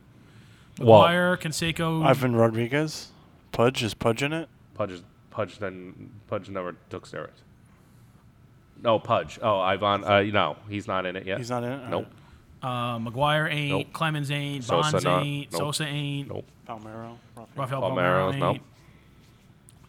[0.83, 2.05] Well, Wire, Canseco.
[2.05, 3.09] Ivan Rodriguez.
[3.53, 4.49] Pudge is Pudge in it.
[4.75, 7.43] Pudge Pudge then Pudge never took steroids.
[8.83, 9.39] No, Pudge.
[9.43, 10.05] Oh, Ivan.
[10.05, 11.39] Uh, no, he's not in it yet.
[11.39, 11.89] He's not in it?
[11.89, 12.07] Nope.
[12.63, 13.71] uh, McGwire ain't.
[13.71, 13.93] Nope.
[13.93, 14.65] Clemens ain't.
[14.65, 15.23] Sosa Bonds not.
[15.25, 15.53] ain't.
[15.53, 15.61] Nope.
[15.61, 16.29] Sosa ain't.
[16.29, 16.45] Nope.
[16.69, 17.17] Palmeiro.
[17.57, 18.51] Rafael Palmeiro, Palmeiro no.
[18.53, 18.63] ain't.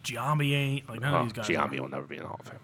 [0.04, 0.88] Giambi ain't.
[0.88, 1.48] Like none Oh, of these guys.
[1.48, 2.58] Giambi will never be in the Hall of Fame.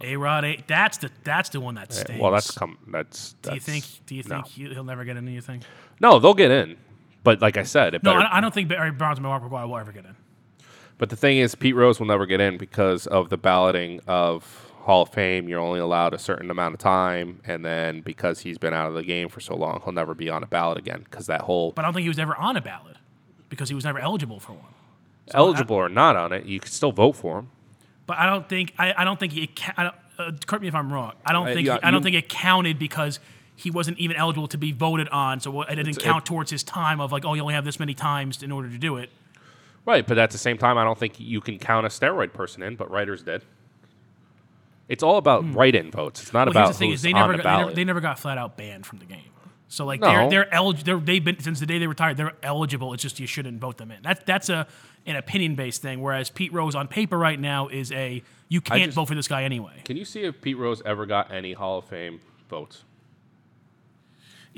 [0.00, 0.66] A Rod ain't.
[0.68, 2.20] That's the that's the one that stinks.
[2.20, 2.78] Well, that's come.
[2.86, 3.34] That's.
[3.42, 3.84] Do you think?
[4.06, 5.26] Do you think he- he'll never get in?
[5.26, 5.62] You think?
[6.00, 6.76] No, they'll get in,
[7.24, 8.26] but like I said, it No, better.
[8.26, 10.16] I, I don't think Barry Bonds and Mark McGwire will ever get in.
[10.98, 14.72] But the thing is, Pete Rose will never get in because of the balloting of
[14.80, 15.48] Hall of Fame.
[15.48, 18.94] You're only allowed a certain amount of time, and then because he's been out of
[18.94, 21.02] the game for so long, he'll never be on a ballot again.
[21.04, 22.96] Because that whole But I don't think he was ever on a ballot
[23.48, 24.74] because he was never eligible for one.
[25.34, 27.50] eligible or not on it, you can still vote for him.
[28.06, 29.46] But I don't think I, I don't think he.
[29.48, 31.12] ca- I don't, uh, correct me if I'm wrong.
[31.24, 33.20] I don't Uh, think yeah, he- I don't you- think it counted because
[33.58, 36.50] he wasn't even eligible to be voted on, so it didn't It's- count it- towards
[36.50, 38.96] his time of like, oh, you only have this many times in order to do
[38.96, 39.10] it.
[39.84, 42.62] Right, but at the same time, I don't think you can count a steroid person
[42.62, 43.42] in, but writers did.
[44.88, 46.22] It's all about write-in votes.
[46.22, 46.54] It's not Hmm.
[46.54, 48.00] Well, about the thing: who's is they on never, the got, they never they never
[48.00, 49.30] got flat out banned from the game.
[49.68, 50.08] So like No.
[50.08, 50.84] they're they're eligible.
[50.84, 52.16] They're, they've been since the day they retired.
[52.16, 52.94] They're eligible.
[52.94, 53.98] It's just you shouldn't vote them in.
[54.02, 54.66] That's that's a
[55.04, 56.00] an opinion based thing.
[56.00, 59.28] Whereas Pete Rose on paper right now is a you can't just- vote for this
[59.28, 59.82] guy anyway.
[59.84, 62.84] Can you see if Pete Rose ever got any Hall of Fame votes?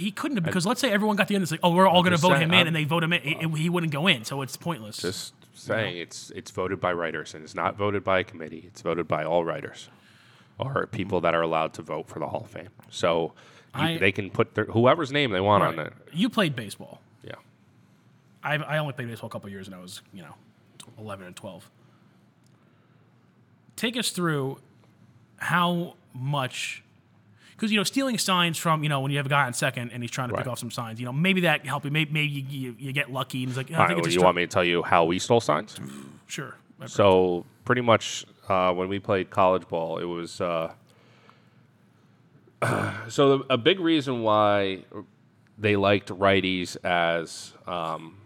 [0.01, 1.43] He couldn't have because let's say everyone got the end.
[1.43, 3.03] It's like oh we're all going to vote saying, him in, I'm- and they vote
[3.05, 3.21] him in.
[3.23, 4.97] it- he wouldn't go in, so it's pointless.
[4.99, 8.65] Just saying, it's it's voted by writers, and it's not voted by a committee.
[8.67, 9.89] It's voted by all writers,
[10.59, 12.71] or people that are allowed to vote for the Hall of Fame.
[12.91, 13.33] So
[13.77, 15.93] you, I- they can put their, whoever's name they want on it.
[16.13, 17.01] You played baseball.
[17.23, 17.35] Yeah.
[18.43, 20.35] I I only played baseball a couple years, and I was you know
[20.99, 21.69] eleven and twelve.
[23.77, 24.59] Take us through
[25.39, 26.83] how much
[27.61, 29.91] because you know stealing signs from you know when you have a guy on second
[29.93, 30.99] and he's trying to pick off some signs.
[30.99, 31.91] You know maybe that help you.
[31.91, 33.99] Maybe, maybe you, you, you get lucky and he's like, "Yeah, I All right, think
[33.99, 35.79] well, you just want me to tell you how we stole signs?
[36.27, 36.57] sure.
[36.87, 40.73] So pretty much uh, when we played college ball, it was uh,
[43.09, 44.85] so the, a big reason why
[45.59, 48.17] they liked righties as um,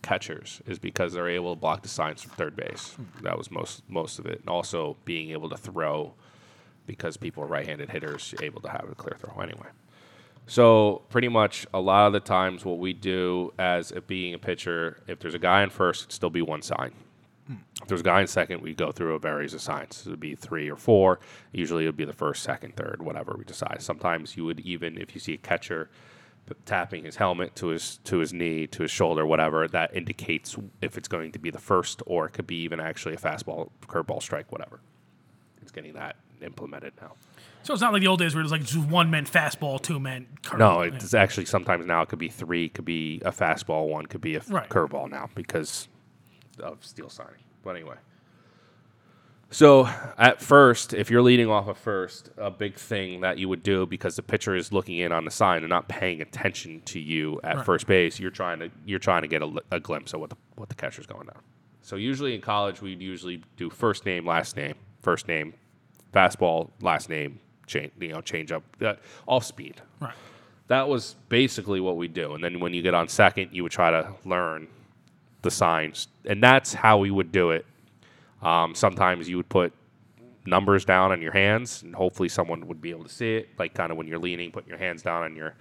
[0.00, 2.96] catchers is because they're able to block the signs from third base.
[3.20, 6.14] That was most most of it, and also being able to throw
[6.88, 9.68] because people are right-handed hitters, able to have a clear throw anyway.
[10.48, 14.38] So pretty much a lot of the times, what we do as it being a
[14.38, 16.92] pitcher, if there's a guy in first, it'd still be one sign.
[17.46, 17.56] Hmm.
[17.82, 20.06] If there's a guy in second, we go through a varies of signs.
[20.06, 21.20] It would be three or four.
[21.52, 23.82] Usually, it would be the first, second, third, whatever we decide.
[23.82, 25.90] Sometimes you would even, if you see a catcher
[26.64, 30.96] tapping his helmet to his to his knee, to his shoulder, whatever, that indicates if
[30.96, 34.22] it's going to be the first, or it could be even actually a fastball, curveball,
[34.22, 34.80] strike, whatever.
[35.60, 37.12] It's getting that implemented now.
[37.62, 39.80] So it's not like the old days where it was like just one man fastball,
[39.80, 40.26] two men.
[40.42, 40.58] Curve.
[40.58, 44.20] No, it's actually sometimes now it could be three, could be a fastball, one could
[44.20, 44.68] be a f- Right.
[44.68, 45.88] curveball now because
[46.62, 47.42] of steel signing.
[47.62, 47.96] But anyway.
[49.50, 49.86] So
[50.18, 53.86] at first, if you're leading off of first, a big thing that you would do
[53.86, 57.40] because the pitcher is looking in on the sign and not paying attention to you
[57.42, 57.64] at Right.
[57.64, 60.36] first base, you're trying to you're trying to get a, a glimpse of what the
[60.56, 61.40] what the catcher's going down.
[61.80, 65.54] So usually in college, we'd usually do first name, last name, first name,
[66.18, 68.94] fastball, last name, change you know change up, uh,
[69.26, 70.14] off speed Right.
[70.68, 72.34] that was basically what we do.
[72.34, 74.68] And then when you get on second, you would try to learn
[75.42, 77.64] the signs, and that's how we would do it.
[78.42, 79.72] Um, sometimes you would put
[80.46, 83.48] numbers down on your hands, and hopefully someone would be able to see it.
[83.58, 85.54] Like kind of when you're leaning, putting your hands down on your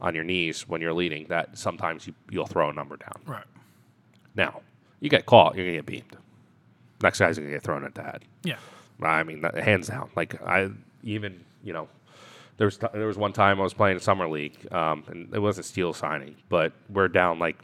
[0.00, 1.26] on your knees when you're leaning.
[1.28, 3.20] That sometimes you, you'll throw a number down.
[3.26, 3.44] Right.
[4.34, 4.62] Now
[5.00, 6.16] you get caught, you're gonna get beamed.
[7.02, 8.24] Next guy's gonna get thrown at the head.
[8.42, 8.56] Yeah.
[9.00, 10.10] I mean, hands down.
[10.16, 10.70] Like I
[11.02, 11.88] even you know,
[12.56, 15.38] there was t- there was one time I was playing summer league, um, and it
[15.38, 17.56] wasn't steel signing, but we're down like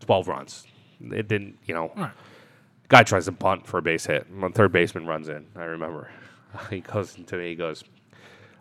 [0.00, 0.66] twelve runs.
[1.00, 1.92] It didn't, you know.
[1.96, 2.12] Right.
[2.88, 4.30] Guy tries to bunt for a base hit.
[4.30, 5.46] My third baseman runs in.
[5.56, 6.10] I remember.
[6.68, 7.48] He goes to me.
[7.50, 7.82] He goes,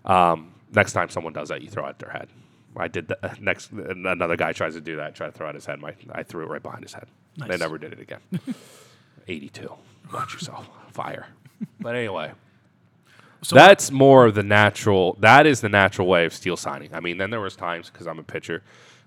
[0.05, 2.30] um, "Next time someone does that, you throw at their head."
[2.78, 3.41] I did that.
[3.41, 5.13] Next, another guy tries to do that.
[5.13, 5.80] Try to throw at his head.
[5.82, 7.07] My, I threw it right behind his head.
[7.36, 8.22] They never did it again.
[9.28, 9.74] Eighty-two.
[10.13, 10.69] Watch yourself.
[10.91, 11.28] Fire.
[11.80, 12.32] But anyway.
[13.43, 15.18] So That's more of the natural.
[15.20, 16.93] That is the natural way of steel signing.
[16.93, 18.62] I mean, then there was times because I'm a pitcher,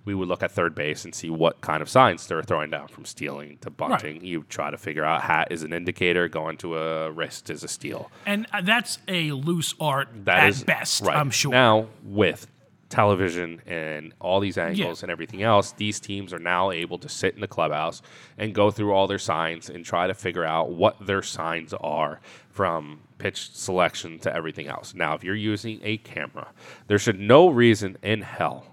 [0.05, 2.89] we would look at third base and see what kind of signs they're throwing down
[2.89, 4.25] from stealing to bunting.
[4.25, 7.69] You try to figure out hat is an indicator, going to a wrist is a
[7.69, 8.11] steal.
[8.27, 11.03] and uh, that's a loose art That at is best.
[11.05, 11.17] right.
[11.17, 11.53] I'm sure.
[11.53, 12.49] Now with
[12.91, 17.35] television and all these angles and everything else, these teams are now able to sit
[17.35, 18.03] in the clubhouse
[18.37, 22.21] and go through all their signs and try to figure out what their signs are
[22.55, 24.95] from pitch selection to everything else.
[24.95, 26.49] Now, if you're using a camera,
[26.87, 28.65] there should no reason in hell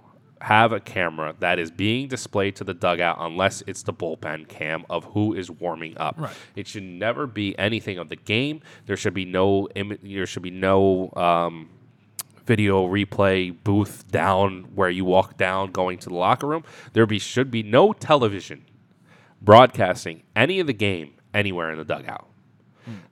[0.42, 4.86] have a camera that is being displayed to the dugout unless it's the bullpen cam
[4.90, 6.16] of who is warming up.
[6.18, 6.34] Right.
[6.56, 8.62] It should never be anything of the game.
[8.86, 11.70] There should be no Im- there should be no um,
[12.46, 16.64] video replay booth down where you walk down going to the locker room.
[16.94, 18.66] There be should be no television
[19.42, 22.31] broadcasting any of the game anywhere in the dugout.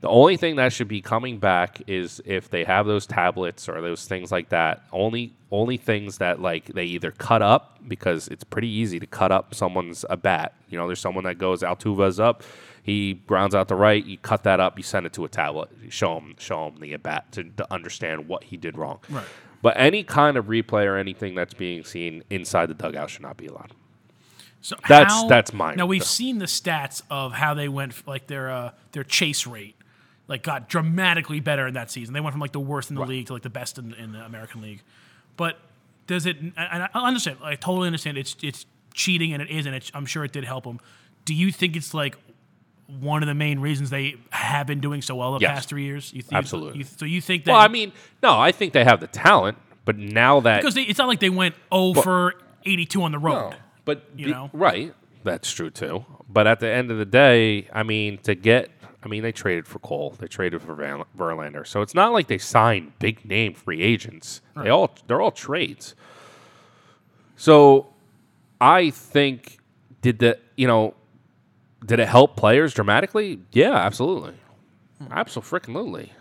[0.01, 3.81] The only thing that should be coming back is if they have those tablets or
[3.81, 4.83] those things like that.
[4.91, 9.31] Only only things that like they either cut up because it's pretty easy to cut
[9.31, 10.53] up someone's a bat.
[10.69, 12.43] You know, there's someone that goes Altuve's up,
[12.83, 15.69] he grounds out the right, you cut that up, you send it to a tablet,
[15.83, 18.99] you show him show him the at bat to, to understand what he did wrong.
[19.09, 19.25] Right.
[19.61, 23.37] But any kind of replay or anything that's being seen inside the dugout should not
[23.37, 23.73] be allowed.
[24.61, 25.77] So That's- how- that's mine.
[25.77, 29.75] Now we've seen the stats of how they went, like their uh, their chase rate,
[30.27, 32.13] like got dramatically better in that season.
[32.13, 34.11] They went from like the worst in the league to like the best in, in
[34.11, 34.81] the American League.
[35.37, 35.57] But
[36.07, 36.37] does it?
[36.41, 37.37] And I understand.
[37.41, 38.17] I totally understand.
[38.17, 40.79] It's it's cheating, and it is, and it's, I'm sure it did help them.
[41.23, 42.17] Do you think it's like
[42.99, 45.51] one of the main reasons they have been doing so well the Yes.
[45.51, 46.11] past three years?
[46.13, 46.79] You think, Absolutely.
[46.79, 47.51] You, so you think that?
[47.53, 50.81] Well, I mean, no, I think they have the talent, but now that because they,
[50.81, 52.33] it's not like they went 0 for
[52.65, 53.55] 82 on the road.
[53.85, 54.49] But you be- know?
[54.53, 56.05] right, that's true too.
[56.27, 58.69] But at the end of the day, I mean, to get,
[59.03, 62.27] I mean, they traded for Cole, they traded for Van, Verlander, so it's not like
[62.27, 64.41] they signed big name free agents.
[64.55, 65.95] They all they're all trades.
[67.35, 67.87] So,
[68.59, 69.59] I think
[70.01, 70.93] did the you know
[71.85, 73.39] did it help players dramatically?
[73.51, 74.35] Yeah, absolutely,
[74.97, 75.07] hmm.
[75.11, 76.11] absolutely.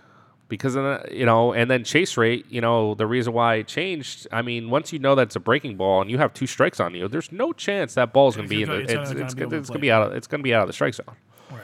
[0.49, 3.67] Because of the, you know, and then chase rate, you know, the reason why it
[3.67, 4.27] changed.
[4.33, 6.81] I mean, once you know that it's a breaking ball and you have two strikes
[6.81, 8.77] on you, there's no chance that ball's going to be in the.
[8.81, 10.03] It's It's, gonna- it's, gonna be it's, going to be out.
[10.07, 11.05] Of, it's going to be out of the strike zone.
[11.51, 11.61] Right.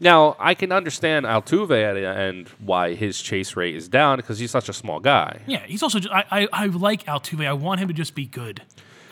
[0.00, 4.38] Now, I can understand Altuve at the end why his chase rate is down because
[4.38, 5.98] he's such a small guy, Yeah, he's also.
[5.98, 7.46] Just, I, I I like Altuve.
[7.46, 8.62] I want him to just be good.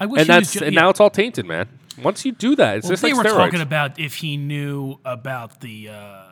[0.01, 0.80] I wish and that's ju- and yeah.
[0.80, 1.68] now it's all tainted, man.
[2.03, 3.36] Once you do that, it's Well, just they like were steroids.
[3.36, 6.22] talking about if he knew about the uh,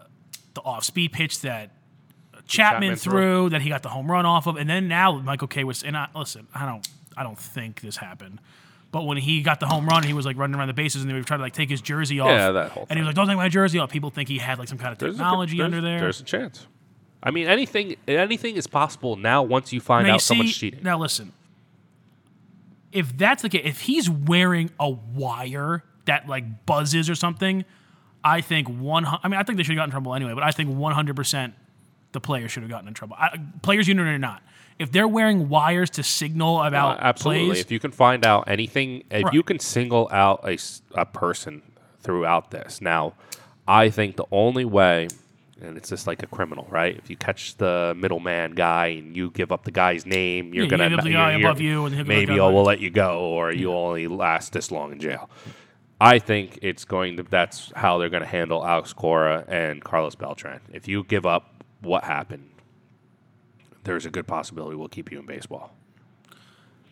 [0.55, 1.73] the off speed pitch that
[2.47, 3.51] Chapman, Chapman threw, threw.
[3.51, 5.83] that he got the home run off of, and then now Michael Kay was.
[5.83, 6.87] And I, listen, I don't
[7.17, 8.41] I don't think this happened.
[8.93, 11.11] But when he got the home run, he was like running around the bases, and
[11.11, 12.31] they were trying to like take his jersey off.
[12.31, 14.39] Yeah, that whole And he was like, "Don't take my jersey off." People think he
[14.39, 16.01] had like some kind of There's technology under there.
[16.01, 16.67] There's a chance.
[17.23, 20.81] I mean, anything anything is possible now once you find Now, you out someone's cheating.
[20.83, 21.33] Now listen,
[22.93, 27.65] if that's the case, if he's wearing a wire that like buzzes or something,
[28.23, 29.05] I think one.
[29.05, 30.95] I mean, I think they should have gotten in trouble anyway, but I think one
[30.95, 31.55] hundred percent
[32.13, 33.17] the player should have gotten in trouble.
[33.19, 34.43] I, players union or not,
[34.79, 37.47] if they're wearing wires to signal about Uh, absolutely.
[37.49, 39.35] plays, If you can find out anything, if Right.
[39.35, 40.59] you can single out a,
[40.95, 41.63] a person
[42.01, 43.15] throughout this, now,
[43.69, 45.09] I think the only way,
[45.61, 46.97] and it's just like a criminal, right?
[46.97, 50.71] If you catch the middleman guy and you give up the guy's name, you're Yeah,
[50.71, 52.63] gonna give up the guy above you and he'll give up the maybe I will
[52.63, 55.29] let you go, or you only last this long in jail.
[55.99, 57.23] I think it's going to.
[57.23, 60.61] That's how they're going to handle Alex Cora and Carlos Beltran.
[60.71, 62.49] If you give up what happened,
[63.85, 65.73] there's a good possibility we'll keep you in baseball.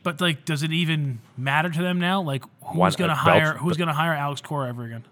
[0.02, 2.20] but like, does it even matter to them now?
[2.22, 3.54] Like, who's uh, gonna Belch- hire?
[3.54, 5.04] Who's gonna hire Alex Cora ever again?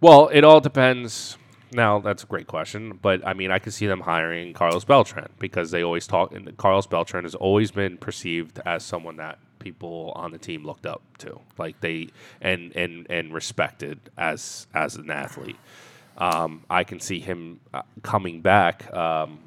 [0.00, 1.36] Well, it all depends.
[1.72, 5.28] Now that's a great question, but I mean, I could see them hiring Carlos Beltran
[5.38, 6.32] because they always talk.
[6.32, 10.86] And Carlos Beltran has always been perceived as someone that people on the team looked
[10.86, 12.08] up to, like they
[12.40, 15.56] and and and respected as as an athlete.
[16.18, 18.92] Um, I can see him uh, coming back.
[18.94, 19.38] Um,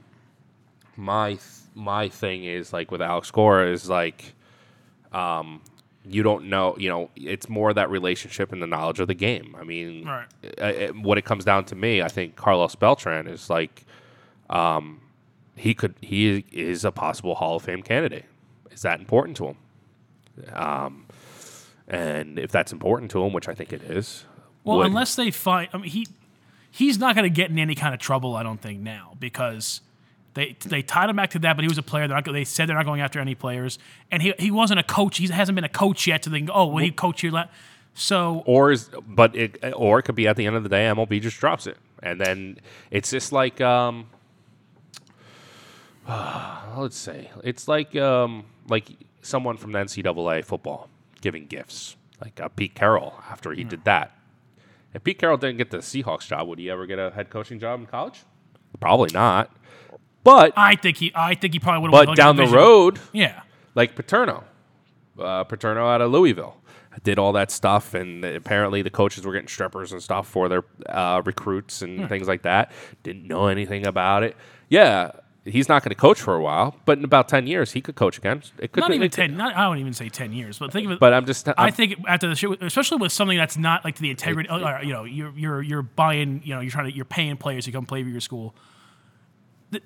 [0.96, 1.42] my th-
[1.76, 4.34] my thing is like with Alex Cora is like
[5.12, 5.62] um,
[6.06, 9.56] you don't know, you know, it's more that relationship and the knowledge of the game.
[9.60, 10.26] I mean, Right.
[10.60, 13.86] uh, uh, what it comes down to me, I think Carlos Beltran is like,
[14.50, 15.02] um,
[15.56, 18.26] he could, he is a possible Hall of Fame candidate.
[18.72, 19.58] Is that important to him?
[20.54, 21.06] Um,
[21.88, 24.26] and if that's important to him, which I think it is,
[24.64, 26.08] Well, would- unless they find, I mean, he
[26.72, 28.36] he's not going to get in any kind of trouble.
[28.36, 29.82] I don't think now because
[30.34, 31.56] they they tied him back to that.
[31.56, 32.08] But he was a player.
[32.08, 33.80] They're not, they said they're not going after any players,
[34.12, 35.18] and he he wasn't a coach.
[35.18, 36.24] He hasn't been a coach yet.
[36.24, 37.32] So they can go, oh, well, he coached here.
[37.32, 37.48] la-"
[37.94, 40.86] So or is but it or it could be at the end of the day
[40.86, 42.58] MLB just drops it and then
[42.92, 44.08] it's just like um
[46.78, 48.88] let's say it's like um like
[49.22, 50.90] someone from the NCAA football
[51.22, 54.18] giving gifts like uh, Pete Carroll after he did that
[54.94, 57.60] if Pete Carroll didn't get the Seahawks job would he ever get a head coaching
[57.60, 58.24] job in college
[58.80, 59.52] probably not
[60.24, 61.92] but I think he I think he probably would.
[61.92, 63.42] but down the road yeah.
[63.76, 64.44] like Pitino.
[65.18, 66.60] Uh, Pitino out of Louisville
[67.04, 70.64] did all that stuff, and apparently the coaches were getting strippers and stuff for their
[70.88, 72.72] uh, recruits and things like that.
[73.04, 74.36] Didn't know anything about it.
[74.70, 75.12] Yeah,
[75.46, 77.96] he's not going to coach for a while, but in about ten years he could
[77.96, 78.44] coach again.
[78.58, 79.38] It could Not it even ten.
[79.38, 80.60] Not, I don't even say ten years.
[80.60, 81.00] But think of it.
[81.00, 81.48] But I'm just.
[81.48, 84.50] I I'm- think after the show, especially with something that's not like to the integrity,
[84.50, 87.66] uh, you know, you're you're you're buying, you know, you're trying to you're paying players
[87.66, 88.56] to come play for your school.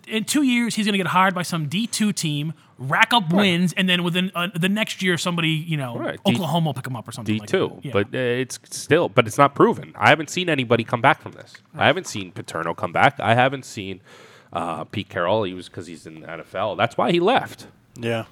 [0.08, 3.34] In two years, he's going to get hired by some D two team, rack up
[3.34, 6.74] wins, and then within uh, the next year, somebody, you know, Right, D- Oklahoma will
[6.74, 7.36] pick him up or something.
[7.36, 7.86] D like two, that.
[7.86, 7.92] Yeah.
[7.92, 9.92] but uh, it's still, but it's not proven.
[9.98, 11.56] I haven't seen anybody come back from this.
[11.76, 13.20] I haven't seen Pitino come back.
[13.20, 14.00] I haven't seen
[14.54, 15.44] uh, Pete Carroll.
[15.44, 16.78] He was because he's in the NFL.
[16.78, 17.68] That's why he left.
[17.98, 18.26] Yeah.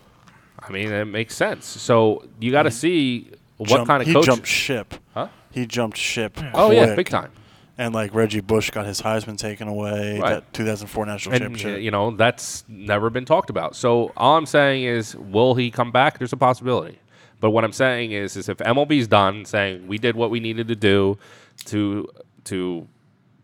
[0.60, 1.66] I mean, it makes sense.
[1.66, 4.26] So you got to see what Jump- kind of he coach.
[4.26, 4.94] He jumped ship.
[5.14, 5.28] Huh?
[5.52, 6.38] He jumped ship.
[6.54, 7.32] Oh yeah, big time.
[7.78, 10.20] And like Reggie Bush got his Heisman taken away.
[10.20, 10.36] Right.
[10.36, 11.82] That 2004 national And championship.
[11.82, 13.76] you know that's never been talked about.
[13.76, 16.20] So all I'm saying is, will he come back?
[16.20, 17.00] There's a possibility.
[17.40, 20.68] But what I'm saying is, is if MLB's done saying we did what we needed
[20.68, 21.18] to do
[21.66, 22.08] to
[22.46, 22.88] to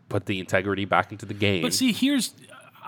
[0.08, 1.62] put the integrity back into the game.
[1.62, 2.32] But see, here's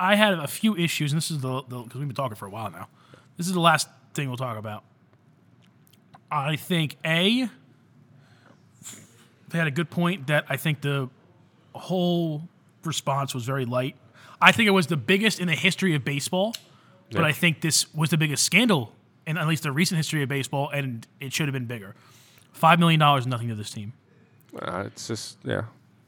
[0.01, 2.51] I had a few issues, and this is the because we've been talking for a
[2.51, 2.89] while now.
[3.37, 4.83] This is the last thing we'll talk about.
[6.31, 7.49] I think a
[9.51, 11.11] they had a good point that I think the
[11.75, 12.49] whole
[12.83, 13.95] response was very light.
[14.41, 16.55] I think it was the biggest in the history of baseball,
[17.13, 18.93] but I think this was the biggest scandal
[19.27, 21.95] in at least the recent history of baseball, and it should have been bigger.
[22.53, 23.93] Five million dollars is nothing to this team.
[24.59, 25.65] Uh, it's just yeah.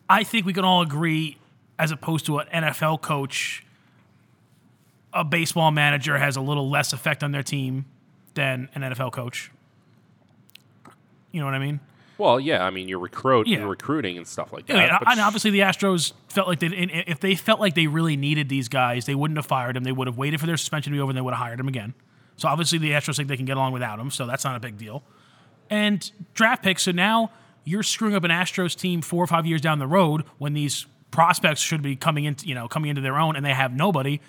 [0.08, 1.36] I think we can all agree,
[1.78, 3.66] as opposed to an NFL coach,
[5.12, 7.84] a baseball manager has a little less effect on their team
[8.34, 9.50] than an NFL coach.
[11.30, 11.80] You know what I mean?
[12.18, 12.64] Well, yeah.
[12.64, 13.58] I mean, you're recruit, Yeah.
[13.60, 14.76] you're recruiting and stuff like that.
[14.76, 18.16] Yeah, but and obviously the Astros felt like they, if they felt like they really
[18.16, 19.84] needed these guys, they wouldn't have fired them.
[19.84, 21.58] They would have waited for their suspension to be over, and they would have hired
[21.58, 21.94] them again.
[22.36, 24.60] So obviously the Astros think they can get along without him, so that's not a
[24.60, 25.02] big deal.
[25.70, 26.82] And draft picks.
[26.82, 27.30] So now
[27.64, 30.86] you're screwing up an Astros team four or five years down the road when these
[31.10, 34.20] prospects should be coming into you know coming into their own, and they have nobody.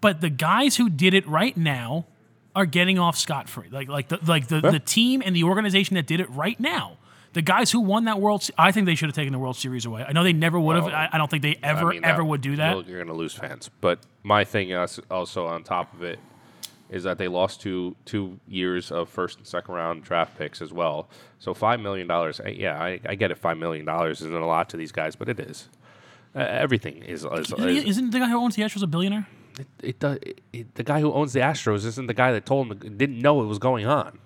[0.00, 2.06] But the guys who did it right now
[2.54, 3.68] are getting off scot free.
[3.70, 6.98] Like like the like the, the team and the organization that did it right now.
[7.34, 9.56] The guys who won that World, Se- I think they should have taken the World
[9.56, 10.02] Series away.
[10.02, 10.86] I know they never would have.
[10.86, 12.86] Well, I, I don't think they I ever mean, ever would do that.
[12.88, 13.70] You're going to lose fans.
[13.80, 16.18] But my thing also on top of it
[16.88, 20.72] is that they lost two two years of first and second round draft picks as
[20.72, 21.08] well.
[21.38, 22.40] So five million dollars.
[22.46, 23.36] Yeah, I, I get it.
[23.38, 25.68] Five million dollars isn't a lot to these guys, but it is.
[26.34, 27.24] Uh, everything is.
[27.24, 29.26] is, Isn't, is isn't the guy who owns the Astros a billionaire?
[29.58, 32.46] It, it, does- it, it- the guy who owns the Astros isn't the guy that
[32.46, 34.18] told him didn't know it was going on.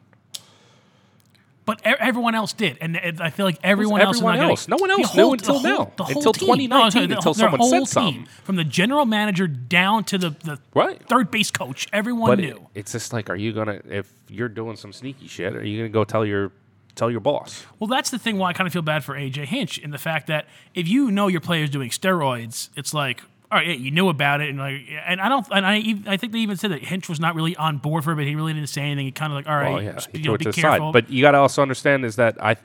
[1.64, 4.16] But e- everyone else did, and it- I feel like everyone else.
[4.16, 4.66] everyone getting- else?
[4.66, 5.92] No one else knew until whole- now.
[5.96, 6.40] the whole Until team.
[6.48, 8.26] 2019, I'm sorry, the- until their someone whole said team, something.
[8.42, 11.00] from the general manager down to the, the Right.
[11.08, 11.86] third base coach.
[11.92, 12.48] Everyone But knew.
[12.74, 15.78] it, it's just like, are you gonna if you're doing some sneaky shit, are you
[15.78, 16.50] gonna go tell your
[16.96, 17.64] tell your boss?
[17.78, 19.98] Well, that's the thing why I kind of feel bad for AJ Hinch in the
[19.98, 23.22] fact that if you know your player's doing steroids, it's like,
[23.52, 26.16] all right, yeah, you knew about it, and like, and I don't, and I, I
[26.16, 28.34] think they even said that Hinch was not really on board for it, but he
[28.34, 29.04] really didn't say anything.
[29.04, 30.62] He kind of like, all right, Well, yeah, just, you know, be careful.
[30.62, 30.92] side.
[30.94, 32.56] But you got to also understand is that I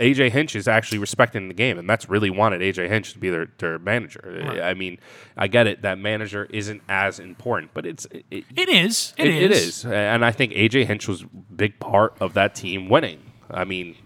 [0.00, 3.28] AJ Hinch is actually respecting the game, and Mets really wanted AJ Hinch to be
[3.28, 4.60] their, their manager.
[4.62, 4.98] I mean,
[5.36, 9.26] I get it that manager isn't as important, but it's it, it, it is, it,
[9.26, 12.54] it it is, is, and I think AJ Hinch was a big part of that
[12.54, 13.20] team winning.
[13.50, 13.96] I mean,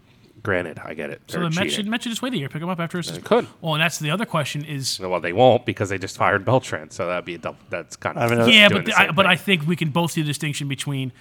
[0.43, 1.22] granted, I get it.
[1.26, 2.99] So They're the Mets should, Mets should just wait a year, pick him up after
[2.99, 3.11] his.
[3.12, 3.47] They could.
[3.61, 6.91] Well, and that's the other question is, Well, they won't because they just fired Beltran,
[6.91, 7.59] so that'd be a double.
[7.70, 9.26] That's kind of I mean, uh, yeah, doing but the the, I, but.
[9.26, 11.12] I think we can both see the distinction between.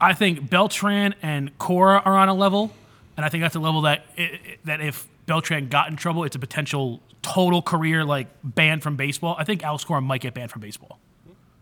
[0.00, 2.72] I think Beltran and Cora are on a level,
[3.16, 6.24] and I think that's a level that i i- that if Beltran got in trouble,
[6.24, 9.34] it's a potential total career like ban from baseball.
[9.38, 11.00] I think Alex Cora might get banned from baseball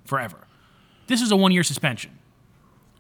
[0.04, 0.36] forever.
[1.06, 2.15] This is a one year suspension,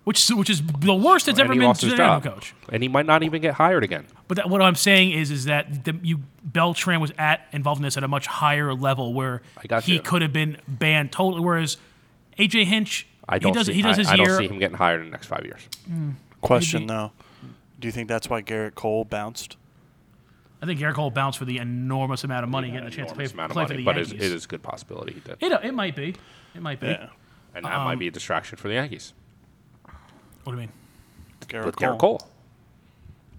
[0.06, 1.98] which is, which is the worst that's and ever he been lost to his an
[1.98, 2.54] job, NFL coach.
[2.72, 4.06] and he might not even get hired again.
[4.28, 7.82] But that, what I'm saying is, is that the, you Beltran was at involved in
[7.82, 10.00] this at a much higher level where I got he you.
[10.00, 11.42] could have been banned totally.
[11.42, 11.76] Whereas
[12.38, 13.72] AJ Hinch, I don't he does see.
[13.72, 14.26] he does I, his I year.
[14.26, 15.68] don't see him getting hired in the next five years.
[16.40, 17.10] Question though,
[17.80, 19.56] do you think that's why Gerrit Cole bounced?
[20.62, 23.16] I think Gerrit Cole bounced for the enormous amount of money, getting a chance to
[23.16, 24.30] play, Enormous amount of play money, for the but it's, Yankees.
[24.30, 26.14] it is a good possibility he did, It, it might be.
[26.54, 26.86] It might be.
[26.86, 27.08] Yeah,
[27.54, 29.12] and that Um, might be a distraction for the Yankees
[30.46, 30.72] What do you mean?
[31.48, 31.88] Gerrit with Cole.
[31.88, 32.22] Gerrit Cole What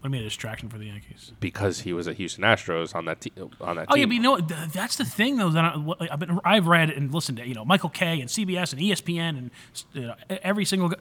[0.03, 1.31] do you mean a distraction for the Yankees?
[1.39, 3.31] because he was a Houston Astros on that te-
[3.61, 3.99] on that Oh team.
[4.01, 4.47] yeah, but you know what?
[4.47, 7.47] Th- that's the thing though that I, what I've been I've read and listened to
[7.47, 9.51] you know Michael Kay and CBS and ESPN and
[9.93, 10.95] you know, e- every single gu-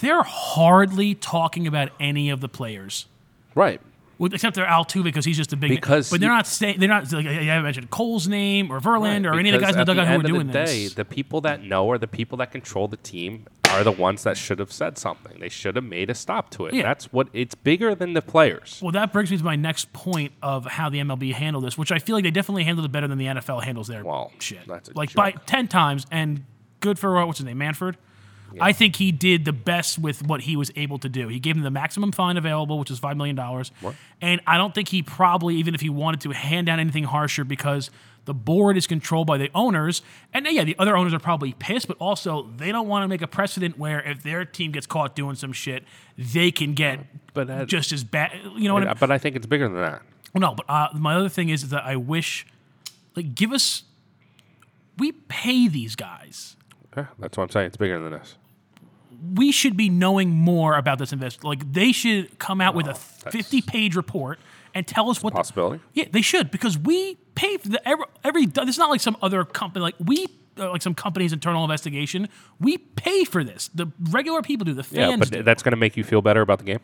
[0.00, 3.06] they're hardly talking about any of the players.
[3.54, 3.80] right.
[4.20, 5.70] Well, except they're Altuve because he's just a big.
[5.70, 8.80] Because but they're you- not saying they're not like I haven't mentioned Cole's name or
[8.80, 10.28] Verlander or any of the guys because in the at dugout who are end of
[10.32, 10.94] doing the day, this.
[10.94, 14.36] The people that know or the people that control the team are the ones that
[14.36, 15.38] should have said something.
[15.40, 16.74] They should have made a stop to it.
[16.74, 16.82] Yeah.
[16.82, 18.80] That's what it's bigger than the players.
[18.82, 21.92] Well, that brings me to my next point of how the MLB handled this, which
[21.92, 24.66] I feel like they definitely handled it better than the NFL handles their Well, shit.
[24.66, 25.16] that's a like joke.
[25.16, 26.44] by ten times, and
[26.80, 27.96] good for uh, what's his name, Manfred.
[28.58, 31.28] I think he did the best with what he was able to do.
[31.28, 33.70] He gave him the maximum fine available, which is five million dollars,
[34.22, 37.44] and I don't think he probably, even if he wanted to, hand down anything harsher
[37.44, 37.90] because
[38.28, 40.02] the board is controlled by the owners,
[40.34, 43.22] and yeah, the other owners are probably pissed, but also they don't want to make
[43.22, 45.82] a precedent where if their team gets caught doing some shit,
[46.18, 47.00] they can get
[47.32, 48.32] But that- just as bad.
[48.54, 48.96] You know what I mean?
[49.00, 50.02] But I think it's bigger than that.
[50.34, 52.46] No, but uh, my other thing is that I wish,
[53.16, 53.84] like, give us.
[54.98, 56.56] We pay these guys.
[56.94, 57.68] Yeah, that's what I'm saying.
[57.68, 58.36] It's bigger than this.
[59.34, 61.44] We should be knowing more about this invest.
[61.44, 64.38] Like, they should come out with a fifty-page report
[64.78, 65.34] and tell us what.
[65.34, 65.82] The, Possibility.
[65.92, 68.04] yeah, they should because we pay for the every.
[68.24, 69.82] every it's not like some other company.
[69.82, 70.26] Like we.
[70.60, 73.70] Uh, like some company's internal investigation, we pay for this.
[73.72, 74.74] The regular people do.
[74.74, 74.96] The fans.
[75.10, 75.42] Yeah, but do.
[75.44, 76.80] that's going to make you feel better about the game.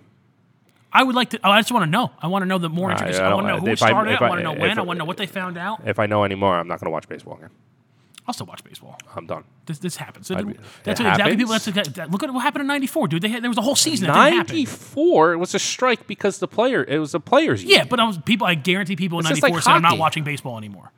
[0.93, 1.41] I would like to.
[1.43, 2.13] Oh, I just want to know.
[2.23, 3.19] I want to know the more I- intricacies.
[3.19, 4.13] I I, want to know who I- started.
[4.13, 4.79] I I- want to know when.
[4.79, 5.81] I want to know what they found out.
[5.89, 7.51] If I know any more, I'm not going to watch baseball again.
[8.27, 8.99] I'll still watch baseball.
[9.15, 9.45] I'm done.
[9.67, 10.31] This, this happens.
[10.31, 11.53] I mean, that's it what exactly people.
[11.53, 13.23] That's that, look at what happened in '94, dude.
[13.23, 15.33] They had, there was a whole season that 94.
[15.35, 16.85] It was a strike because the player.
[16.85, 17.63] It was the players.
[17.63, 17.89] Yeah, union.
[17.91, 18.47] but I was, people.
[18.47, 20.91] I guarantee people in It's just '94 like said, "I'm not watching baseball anymore."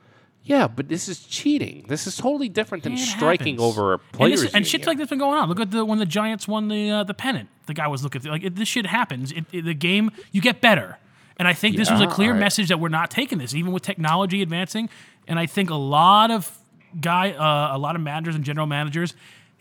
[0.45, 1.85] yeah, but this is cheating.
[1.89, 3.61] This is totally different than striking happens.
[3.77, 4.55] over a and, players.
[4.55, 5.49] and shit like this been going on.
[5.49, 7.49] Look at the when the Giants won the uh, the pennant.
[7.66, 9.33] The guy was looking like it, this shit happens.
[9.33, 10.99] It, it- the game you get better,
[11.37, 13.72] and I think this was a clear I- message that we're not taking this, even
[13.72, 14.89] with technology advancing.
[15.29, 16.57] And I think a lot of
[17.01, 19.15] guy, uh, a lot of managers and general managers.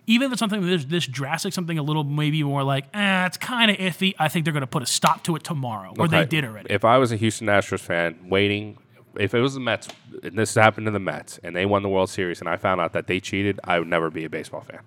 [0.08, 3.38] Even if it's something this, this drastic, something a little maybe more like, eh, it's
[3.38, 4.14] kind of iffy.
[4.20, 6.72] I think they're going to put a stop to it tomorrow, or they did already.
[6.72, 8.78] If I was a Houston Astros fan waiting,
[9.18, 9.88] if it was the Mets,
[10.22, 12.82] and this happened to the Mets, and they won the World Series, and I found
[12.82, 14.82] out that they cheated, I would never be a baseball fan.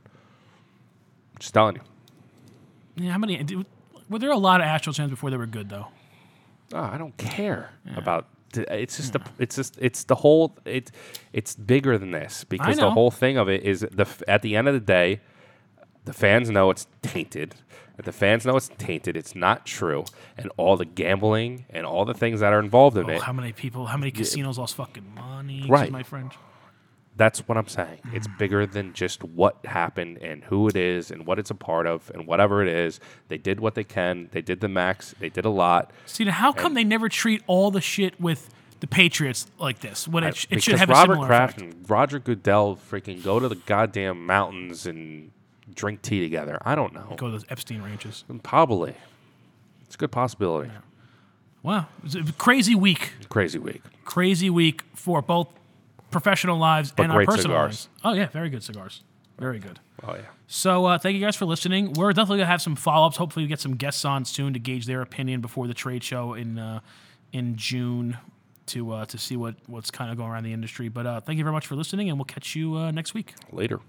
[1.41, 1.83] Just telling you.
[3.05, 3.45] Yeah, how many?
[4.09, 5.89] Were there a lot of Astros fans before they were good though?
[6.73, 8.27] Oh, I don't care about.
[8.55, 9.19] It's just the.
[9.21, 9.43] Hmm.
[9.43, 9.79] It's just.
[9.81, 10.57] It's the whole.
[10.65, 10.91] It's.
[11.33, 12.91] It's bigger than this because the know.
[12.91, 14.03] whole thing of it is the.
[14.03, 15.21] f- At the end of the day,
[16.05, 17.55] the fans know it's tainted.
[18.03, 20.05] The fans know it's tainted, it's not true,
[20.37, 23.23] and all the gambling and all the things that are involved in Oh, it.
[23.23, 23.87] how many people?
[23.87, 25.67] How many casinos lost fucking money?
[25.69, 25.91] Right.
[25.91, 26.35] my French.
[27.19, 27.99] That's what I'm saying.
[28.14, 28.39] It's Mm.
[28.39, 32.11] bigger than just what happened and who it is and what it's a part of
[32.14, 33.01] and whatever it is.
[33.29, 34.29] They did what they can.
[34.33, 35.14] They did the max.
[35.19, 35.91] They did a lot.
[36.07, 38.49] See, now how come they never treat all the shit with
[38.81, 40.09] the Patriots like this?
[40.09, 41.75] When it, sh- it should have a Robert similar Kraft effect.
[41.75, 45.33] and Roger Goodell freaking go to the goddamn mountains and
[45.75, 46.59] drink tea together.
[46.64, 47.14] I don't know.
[47.16, 48.25] Go to those Epstein ranches.
[48.43, 48.95] Probably.
[49.83, 50.71] It's a good possibility.
[51.64, 53.12] Wow, it was a crazy week.
[53.29, 53.83] Crazy week.
[54.05, 55.49] Crazy week for both
[56.11, 57.55] professional lives but and our personal cigars.
[57.55, 57.89] lives.
[58.05, 59.03] Oh yeah, very good cigars.
[59.39, 59.79] Very good.
[60.03, 60.23] Oh yeah.
[60.47, 61.93] So uh, thank you guys for listening.
[61.93, 63.17] We're definitely gonna have some follow ups.
[63.17, 66.35] Hopefully, we get some guests on soon to gauge their opinion before the trade show
[66.35, 66.81] in uh,
[67.33, 68.17] in June
[68.67, 70.89] to uh, to see what what's kind of going around the industry.
[70.89, 73.35] But uh, thank you very much for listening, and we'll catch you uh, next week.
[73.53, 73.81] Later.